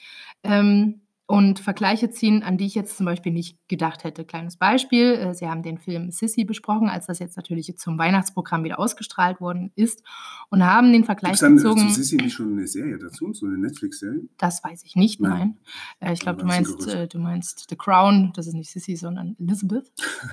Ähm, 0.45 1.03
und 1.27 1.61
Vergleiche 1.61 2.11
ziehen, 2.11 2.43
an 2.43 2.59
die 2.59 2.67
ich 2.67 2.75
jetzt 2.75 2.99
zum 2.99 3.07
Beispiel 3.07 3.33
nicht 3.33 3.57
gedacht 3.73 4.05
hätte. 4.05 4.27
Kleines 4.27 4.59
Beispiel, 4.59 5.15
äh, 5.15 5.35
Sie 5.35 5.49
haben 5.49 5.63
den 5.63 5.79
Film 5.79 6.11
Sissy 6.11 6.45
besprochen, 6.45 6.91
als 6.91 7.07
das 7.07 7.19
jetzt 7.21 7.39
natürlich 7.39 7.75
zum 7.79 7.99
Weihnachtsprogramm 7.99 8.65
wieder 8.65 8.79
ausgestrahlt 8.79 9.41
worden 9.41 9.73
ist 9.77 10.03
und 10.51 10.63
haben 10.63 10.93
den 10.93 11.05
Vergleich 11.05 11.33
Gibt 11.33 11.35
es 11.37 11.41
dann 11.41 11.53
äh, 11.55 11.57
gezogen. 11.57 11.89
zu 11.89 11.95
Sissi 11.95 12.17
nicht 12.17 12.35
schon 12.35 12.53
eine 12.53 12.67
Serie 12.67 12.99
dazu? 12.99 13.33
So 13.33 13.47
eine 13.47 13.57
Netflix-Serie? 13.57 14.29
Das 14.37 14.63
weiß 14.63 14.83
ich 14.85 14.95
nicht, 14.95 15.21
Nein. 15.23 15.57
nein. 16.01 16.11
Äh, 16.11 16.13
ich 16.13 16.21
glaube, 16.21 16.41
du 16.41 16.47
meinst, 16.47 16.87
du 16.87 17.19
meinst 17.19 17.67
The 17.71 17.77
Crown, 17.77 18.33
das 18.37 18.47
ist 18.47 18.55
nicht 18.55 18.71
Sissy, 18.71 18.95
sondern 18.97 19.37
Elizabeth. 19.41 19.91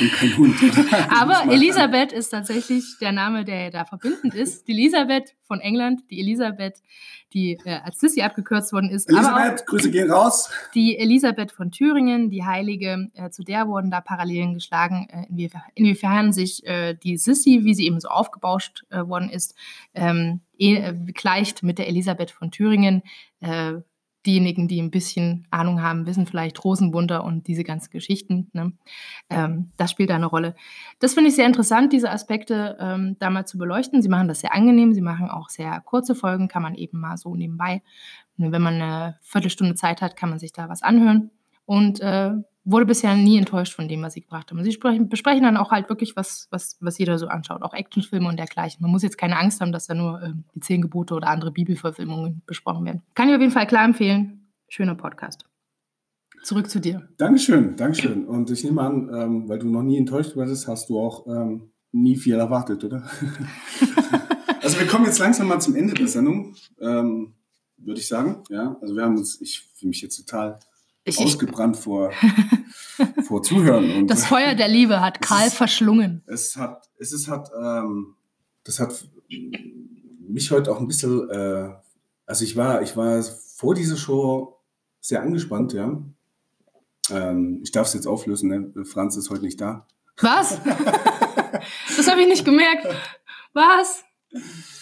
Und 0.00 0.12
kein 0.12 0.36
Hund. 0.36 0.56
Aber 1.10 1.52
Elisabeth 1.52 2.12
ist 2.12 2.30
tatsächlich 2.30 2.96
der 3.00 3.12
Name, 3.12 3.44
der 3.44 3.70
da 3.70 3.84
verbindend 3.84 4.34
ist. 4.34 4.66
Die 4.66 4.72
Elisabeth 4.72 5.34
von 5.46 5.60
England, 5.60 6.02
die 6.10 6.20
Elisabeth, 6.20 6.82
die 7.32 7.58
äh, 7.64 7.80
als 7.84 8.00
Sissy 8.00 8.22
abgekürzt 8.22 8.72
worden 8.72 8.90
ist. 8.90 9.08
Elisabeth, 9.08 9.66
Grüße 9.66 9.90
gehen 9.90 10.10
raus. 10.10 10.50
die 10.74 10.98
Elisabeth 10.98 11.52
von 11.52 11.70
Thüringen, 11.70 11.83
die 12.30 12.44
Heilige, 12.44 13.10
äh, 13.14 13.30
zu 13.30 13.42
der 13.42 13.68
wurden 13.68 13.90
da 13.90 14.00
Parallelen 14.00 14.54
geschlagen, 14.54 15.06
äh, 15.10 15.26
inwiefern, 15.28 15.62
inwiefern 15.74 16.32
sich 16.32 16.66
äh, 16.66 16.94
die 16.94 17.16
Sissi, 17.16 17.60
wie 17.64 17.74
sie 17.74 17.86
eben 17.86 18.00
so 18.00 18.08
aufgebauscht 18.08 18.84
äh, 18.90 19.06
worden 19.06 19.28
ist, 19.28 19.54
ähm, 19.94 20.40
eh, 20.58 20.76
äh, 20.76 20.94
gleicht 21.12 21.62
mit 21.62 21.78
der 21.78 21.88
Elisabeth 21.88 22.30
von 22.30 22.50
Thüringen. 22.50 23.02
Diejenigen, 24.26 24.68
die 24.68 24.80
ein 24.80 24.90
bisschen 24.90 25.46
Ahnung 25.50 25.82
haben, 25.82 26.06
wissen 26.06 26.26
vielleicht 26.26 26.64
Rosenwunder 26.64 27.24
und 27.24 27.46
diese 27.46 27.62
ganzen 27.62 27.90
Geschichten. 27.90 28.48
Ne? 28.54 28.72
Ähm, 29.28 29.72
das 29.76 29.90
spielt 29.90 30.08
da 30.08 30.14
eine 30.14 30.24
Rolle. 30.24 30.54
Das 30.98 31.12
finde 31.12 31.28
ich 31.28 31.36
sehr 31.36 31.44
interessant, 31.46 31.92
diese 31.92 32.10
Aspekte 32.10 32.78
ähm, 32.80 33.16
da 33.18 33.28
mal 33.28 33.46
zu 33.46 33.58
beleuchten. 33.58 34.00
Sie 34.00 34.08
machen 34.08 34.28
das 34.28 34.40
sehr 34.40 34.54
angenehm, 34.54 34.94
sie 34.94 35.02
machen 35.02 35.28
auch 35.28 35.50
sehr 35.50 35.78
kurze 35.82 36.14
Folgen, 36.14 36.48
kann 36.48 36.62
man 36.62 36.74
eben 36.74 37.00
mal 37.00 37.18
so 37.18 37.34
nebenbei. 37.34 37.82
Wenn 38.38 38.62
man 38.62 38.80
eine 38.80 39.18
Viertelstunde 39.20 39.74
Zeit 39.74 40.00
hat, 40.00 40.16
kann 40.16 40.30
man 40.30 40.38
sich 40.38 40.52
da 40.52 40.70
was 40.70 40.82
anhören. 40.82 41.30
Und 41.66 42.00
äh, 42.00 42.32
wurde 42.64 42.86
bisher 42.86 43.14
nie 43.14 43.38
enttäuscht 43.38 43.74
von 43.74 43.88
dem, 43.88 44.02
was 44.02 44.14
sie 44.14 44.22
gebracht 44.22 44.50
haben. 44.50 44.62
Sie 44.64 44.72
sprechen, 44.72 45.08
besprechen 45.08 45.42
dann 45.42 45.56
auch 45.56 45.70
halt 45.70 45.88
wirklich, 45.88 46.16
was, 46.16 46.48
was, 46.50 46.76
was 46.80 46.98
jeder 46.98 47.18
so 47.18 47.28
anschaut, 47.28 47.62
auch 47.62 47.74
Actionfilme 47.74 48.28
und 48.28 48.38
dergleichen. 48.38 48.82
Man 48.82 48.90
muss 48.90 49.02
jetzt 49.02 49.18
keine 49.18 49.38
Angst 49.38 49.60
haben, 49.60 49.72
dass 49.72 49.86
da 49.86 49.94
nur 49.94 50.22
ähm, 50.22 50.44
die 50.54 50.60
Zehn 50.60 50.80
Gebote 50.80 51.14
oder 51.14 51.28
andere 51.28 51.52
Bibelverfilmungen 51.52 52.42
besprochen 52.46 52.86
werden. 52.86 53.02
Kann 53.14 53.28
ich 53.28 53.34
auf 53.34 53.40
jeden 53.40 53.52
Fall 53.52 53.66
klar 53.66 53.84
empfehlen. 53.84 54.50
Schöner 54.68 54.94
Podcast. 54.94 55.44
Zurück 56.42 56.68
zu 56.68 56.80
dir. 56.80 57.08
Dankeschön, 57.16 57.76
Dankeschön. 57.76 58.26
Und 58.26 58.50
ich 58.50 58.64
nehme 58.64 58.82
an, 58.82 59.10
ähm, 59.14 59.48
weil 59.48 59.58
du 59.58 59.68
noch 59.68 59.82
nie 59.82 59.98
enttäuscht 59.98 60.36
wurdest, 60.36 60.66
hast 60.68 60.88
du 60.88 60.98
auch 60.98 61.26
ähm, 61.26 61.70
nie 61.92 62.16
viel 62.16 62.34
erwartet, 62.34 62.82
oder? 62.84 63.02
also 64.62 64.78
wir 64.78 64.86
kommen 64.86 65.06
jetzt 65.06 65.18
langsam 65.18 65.48
mal 65.48 65.60
zum 65.60 65.76
Ende 65.76 65.94
der 65.94 66.08
Sendung, 66.08 66.54
ähm, 66.80 67.34
würde 67.76 68.00
ich 68.00 68.08
sagen. 68.08 68.42
Ja, 68.50 68.76
also 68.80 68.94
wir 68.94 69.04
haben 69.04 69.16
uns, 69.16 69.40
ich 69.40 69.60
fühle 69.74 69.90
mich 69.90 70.02
jetzt 70.02 70.16
total 70.16 70.58
Ich, 71.06 71.18
ausgebrannt 71.18 71.76
vor, 71.76 72.10
vor 73.26 73.42
Zuhören. 73.42 73.90
Und 73.92 74.06
das 74.08 74.26
Feuer 74.26 74.54
der 74.54 74.68
Liebe 74.68 75.00
hat 75.00 75.20
Karl 75.20 75.46
ist- 75.46 75.54
verschlungen. 75.56 76.22
es 76.26 76.56
hat, 76.56 76.88
es 76.98 77.12
ist, 77.12 77.28
hat, 77.28 77.50
ähm, 77.58 78.14
das 78.64 78.80
hat 78.80 79.06
mich 80.26 80.50
heute 80.50 80.72
auch 80.72 80.80
ein 80.80 80.86
bisschen, 80.86 81.28
äh, 81.30 81.70
also 82.26 82.44
ich 82.44 82.56
war, 82.56 82.80
ich 82.82 82.96
war 82.96 83.22
vor 83.22 83.74
dieser 83.74 83.96
Show 83.96 84.58
sehr 85.00 85.20
angespannt, 85.22 85.74
ja. 85.74 86.00
Ähm, 87.10 87.60
ich 87.62 87.70
darf 87.72 87.86
es 87.88 87.92
jetzt 87.94 88.06
auflösen, 88.06 88.48
ne? 88.74 88.84
Franz 88.86 89.16
ist 89.16 89.28
heute 89.28 89.44
nicht 89.44 89.60
da. 89.60 89.86
Was? 90.20 90.58
das 91.96 92.08
habe 92.10 92.22
ich 92.22 92.28
nicht 92.28 92.44
gemerkt. 92.46 92.86
Was? 93.52 94.02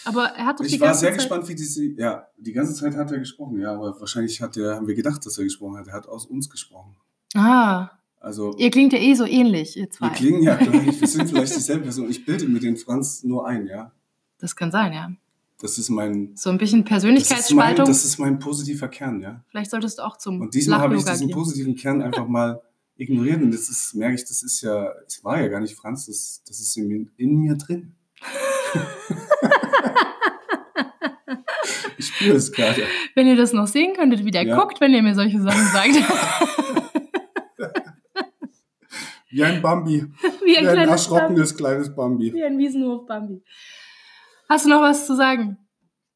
Aber 0.04 0.24
er 0.24 0.46
hat 0.46 0.60
doch 0.60 0.64
die 0.64 0.74
Ich 0.74 0.80
war 0.80 0.88
ganze 0.88 1.00
sehr 1.00 1.10
Zeit... 1.10 1.18
gespannt, 1.18 1.48
wie 1.48 1.54
diese, 1.54 1.84
ja, 1.84 2.26
die 2.36 2.52
ganze 2.52 2.74
Zeit 2.74 2.96
hat 2.96 3.10
er 3.12 3.18
gesprochen, 3.18 3.60
ja, 3.60 3.72
aber 3.74 3.98
wahrscheinlich 4.00 4.40
hat 4.40 4.56
er, 4.56 4.76
haben 4.76 4.86
wir 4.86 4.94
gedacht, 4.94 5.24
dass 5.24 5.38
er 5.38 5.44
gesprochen 5.44 5.76
hat. 5.78 5.86
Er 5.88 5.94
hat 5.94 6.06
aus 6.08 6.26
uns 6.26 6.48
gesprochen. 6.50 6.96
Ah, 7.34 7.90
Also, 8.20 8.54
ihr 8.56 8.70
klingt 8.70 8.92
ja 8.92 8.98
eh 8.98 9.14
so 9.14 9.24
ähnlich, 9.26 9.76
ihr 9.76 9.90
zwei. 9.90 10.06
wir 10.06 10.12
klingen 10.12 10.42
ja 10.42 10.56
gleich, 10.56 11.00
wir 11.00 11.08
sind 11.08 11.28
vielleicht 11.28 11.56
dieselbe 11.56 11.84
Person. 11.84 12.08
Ich 12.10 12.24
bilde 12.24 12.46
mir 12.46 12.60
den 12.60 12.76
Franz 12.76 13.22
nur 13.24 13.46
ein, 13.46 13.66
ja. 13.66 13.92
Das 14.38 14.54
kann 14.56 14.70
sein, 14.70 14.92
ja. 14.92 15.12
Das 15.60 15.78
ist 15.78 15.90
mein, 15.90 16.32
So 16.36 16.50
ein 16.50 16.58
bisschen 16.58 16.80
das 16.84 16.84
ist 16.84 16.84
mein, 16.84 16.84
Persönlichkeitsspaltung. 16.84 17.86
das 17.86 18.04
ist 18.04 18.18
mein 18.18 18.38
positiver 18.40 18.88
Kern, 18.88 19.20
ja. 19.20 19.44
Vielleicht 19.48 19.70
solltest 19.70 19.98
du 19.98 20.02
auch 20.02 20.16
zum 20.18 20.40
Und 20.40 20.54
diesmal 20.54 20.80
habe 20.80 20.96
ich 20.96 21.04
diesen 21.04 21.28
gehen. 21.28 21.34
positiven 21.36 21.76
Kern 21.76 22.02
einfach 22.02 22.26
mal 22.26 22.60
ignoriert. 22.96 23.40
Und 23.42 23.52
das 23.52 23.68
ist, 23.68 23.94
merke 23.94 24.16
ich, 24.16 24.22
das 24.24 24.42
ist 24.42 24.60
ja, 24.62 24.88
es 25.06 25.22
war 25.24 25.40
ja 25.40 25.46
gar 25.48 25.60
nicht 25.60 25.74
Franz, 25.76 26.06
das, 26.06 26.42
das 26.46 26.58
ist 26.60 26.76
in, 26.76 27.10
in 27.16 27.36
mir 27.36 27.54
drin. 27.56 27.94
ich 31.98 32.06
spüre 32.06 32.36
es 32.36 32.52
gerade. 32.52 32.82
Wenn 33.14 33.26
ihr 33.26 33.36
das 33.36 33.52
noch 33.52 33.66
sehen 33.66 33.94
könntet, 33.94 34.24
wie 34.24 34.30
der 34.30 34.44
Ja. 34.46 34.56
guckt, 34.58 34.80
wenn 34.80 34.94
ihr 34.94 35.02
mir 35.02 35.14
solche 35.14 35.40
Sachen 35.40 35.66
sagt. 35.66 35.90
Wie 39.30 39.42
ein 39.44 39.62
Bambi. 39.62 40.04
wie 40.22 40.26
ein 40.28 40.44
Wie 40.44 40.56
ein 40.58 40.64
kleines 40.64 40.76
Bambi. 40.76 40.90
erschrockenes 40.90 41.56
kleines 41.56 41.94
Bambi. 41.94 42.32
Wie 42.34 42.44
ein 42.44 42.58
Wiesenhof 42.58 43.06
Bambi. 43.06 43.42
Hast 44.48 44.66
du 44.66 44.70
noch 44.70 44.82
was 44.82 45.06
zu 45.06 45.16
sagen? 45.16 45.56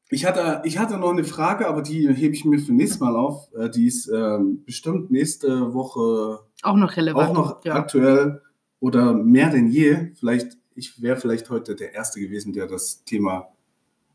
Ich 0.09 0.25
hatte, 0.25 0.61
ich 0.63 0.77
hatte 0.77 0.97
noch 0.97 1.11
eine 1.11 1.25
Frage, 1.25 1.67
aber 1.67 1.81
die 1.81 2.07
hebe 2.13 2.33
ich 2.33 2.45
mir 2.45 2.59
für 2.59 2.71
nächstes 2.73 2.99
Mal 3.01 3.15
auf. 3.15 3.49
Äh, 3.57 3.69
Die 3.69 3.87
ist 3.87 4.07
ähm, 4.07 4.63
bestimmt 4.65 5.11
nächste 5.11 5.73
Woche 5.73 6.39
Auch 6.61 6.77
noch 6.77 6.95
relevant. 6.95 7.29
auch 7.29 7.33
noch 7.33 7.65
ja. 7.65 7.73
aktuell 7.73 8.41
oder 8.79 9.13
mehr 9.13 9.49
denn 9.49 9.67
je. 9.67 10.13
Vielleicht, 10.17 10.53
ich 10.77 11.01
wäre 11.01 11.19
vielleicht 11.19 11.49
heute 11.49 11.75
der 11.75 11.93
Erste 11.93 12.19
gewesen, 12.19 12.53
der 12.53 12.67
das 12.67 13.03
Thema 13.03 13.49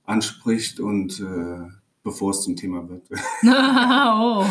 anspricht 0.05 0.81
und 0.81 1.20
äh, 1.20 1.68
bevor 2.03 2.31
es 2.31 2.42
zum 2.42 2.57
Thema 2.57 2.88
wird. 2.88 3.09
oh. 3.11 4.44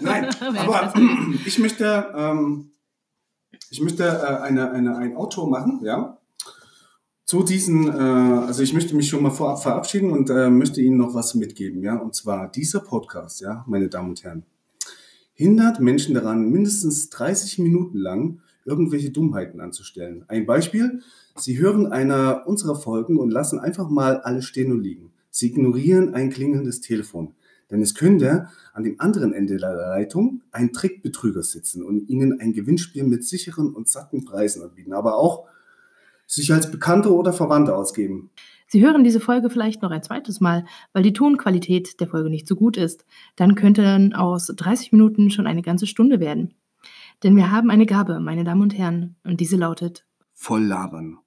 Nein, 0.00 0.28
aber 0.58 0.94
ich 1.44 1.58
möchte, 1.58 2.12
ähm, 2.16 2.70
ich 3.70 3.80
möchte 3.80 4.04
äh, 4.04 4.42
eine, 4.42 4.70
eine, 4.70 4.96
ein 4.96 5.16
Outro 5.16 5.46
machen, 5.46 5.80
ja. 5.84 6.16
Zu 7.24 7.44
diesen, 7.44 7.86
äh, 7.86 7.90
also 7.90 8.62
ich 8.62 8.72
möchte 8.72 8.96
mich 8.96 9.08
schon 9.08 9.22
mal 9.22 9.30
vorab 9.30 9.62
verabschieden 9.62 10.10
und 10.10 10.30
äh, 10.30 10.50
möchte 10.50 10.80
Ihnen 10.80 10.96
noch 10.96 11.14
was 11.14 11.34
mitgeben, 11.34 11.82
ja. 11.82 11.96
Und 11.96 12.14
zwar 12.14 12.48
dieser 12.48 12.80
Podcast, 12.80 13.40
ja, 13.40 13.64
meine 13.66 13.88
Damen 13.88 14.10
und 14.10 14.22
Herren, 14.22 14.44
hindert 15.32 15.80
Menschen 15.80 16.14
daran, 16.14 16.50
mindestens 16.50 17.08
30 17.10 17.58
Minuten 17.58 17.98
lang 17.98 18.40
irgendwelche 18.64 19.10
Dummheiten 19.10 19.60
anzustellen. 19.60 20.24
Ein 20.28 20.46
Beispiel, 20.46 21.00
Sie 21.36 21.58
hören 21.58 21.86
einer 21.86 22.46
unserer 22.46 22.76
Folgen 22.76 23.18
und 23.18 23.30
lassen 23.30 23.58
einfach 23.58 23.88
mal 23.88 24.18
alles 24.20 24.44
stehen 24.44 24.72
und 24.72 24.82
liegen. 24.82 25.12
Sie 25.30 25.46
ignorieren 25.46 26.14
ein 26.14 26.30
klingelndes 26.30 26.80
Telefon. 26.80 27.34
Denn 27.70 27.82
es 27.82 27.94
könnte 27.94 28.48
an 28.72 28.82
dem 28.82 29.00
anderen 29.00 29.32
Ende 29.32 29.56
der 29.56 29.74
Leitung 29.74 30.42
ein 30.50 30.72
Trickbetrüger 30.72 31.42
sitzen 31.42 31.84
und 31.84 32.08
Ihnen 32.08 32.40
ein 32.40 32.52
Gewinnspiel 32.52 33.04
mit 33.04 33.24
sicheren 33.24 33.72
und 33.72 33.88
satten 33.88 34.24
Preisen 34.24 34.62
anbieten, 34.62 34.92
aber 34.92 35.16
auch 35.16 35.46
sich 36.26 36.52
als 36.52 36.70
Bekannte 36.70 37.14
oder 37.14 37.32
Verwandte 37.32 37.74
ausgeben. 37.74 38.30
Sie 38.66 38.84
hören 38.84 39.02
diese 39.02 39.18
Folge 39.18 39.50
vielleicht 39.50 39.82
noch 39.82 39.90
ein 39.90 40.02
zweites 40.02 40.40
Mal, 40.40 40.64
weil 40.92 41.02
die 41.02 41.12
Tonqualität 41.12 42.00
der 42.00 42.06
Folge 42.06 42.30
nicht 42.30 42.46
so 42.46 42.54
gut 42.54 42.76
ist. 42.76 43.04
Dann 43.34 43.56
könnte 43.56 43.82
dann 43.82 44.12
aus 44.12 44.46
30 44.46 44.92
Minuten 44.92 45.30
schon 45.30 45.48
eine 45.48 45.62
ganze 45.62 45.88
Stunde 45.88 46.20
werden. 46.20 46.54
Denn 47.22 47.36
wir 47.36 47.50
haben 47.50 47.70
eine 47.70 47.86
Gabe, 47.86 48.20
meine 48.20 48.44
Damen 48.44 48.62
und 48.62 48.76
Herren, 48.76 49.16
und 49.24 49.40
diese 49.40 49.56
lautet 49.56 50.06
Voll 50.32 50.64
labern. 50.64 51.18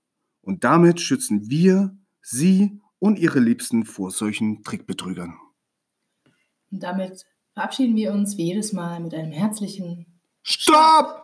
Und 0.41 0.63
damit 0.63 0.99
schützen 0.99 1.49
wir 1.49 1.95
Sie 2.21 2.79
und 2.99 3.19
Ihre 3.19 3.39
Liebsten 3.39 3.86
vor 3.86 4.12
solchen 4.12 4.63
Trickbetrügern. 4.63 5.38
Und 6.71 6.82
damit 6.82 7.25
verabschieden 7.53 7.95
wir 7.95 8.12
uns 8.12 8.38
wie 8.38 8.45
jedes 8.45 8.73
Mal 8.73 8.99
mit 8.99 9.13
einem 9.13 9.32
herzlichen 9.32 10.19
Stopp! 10.41 11.23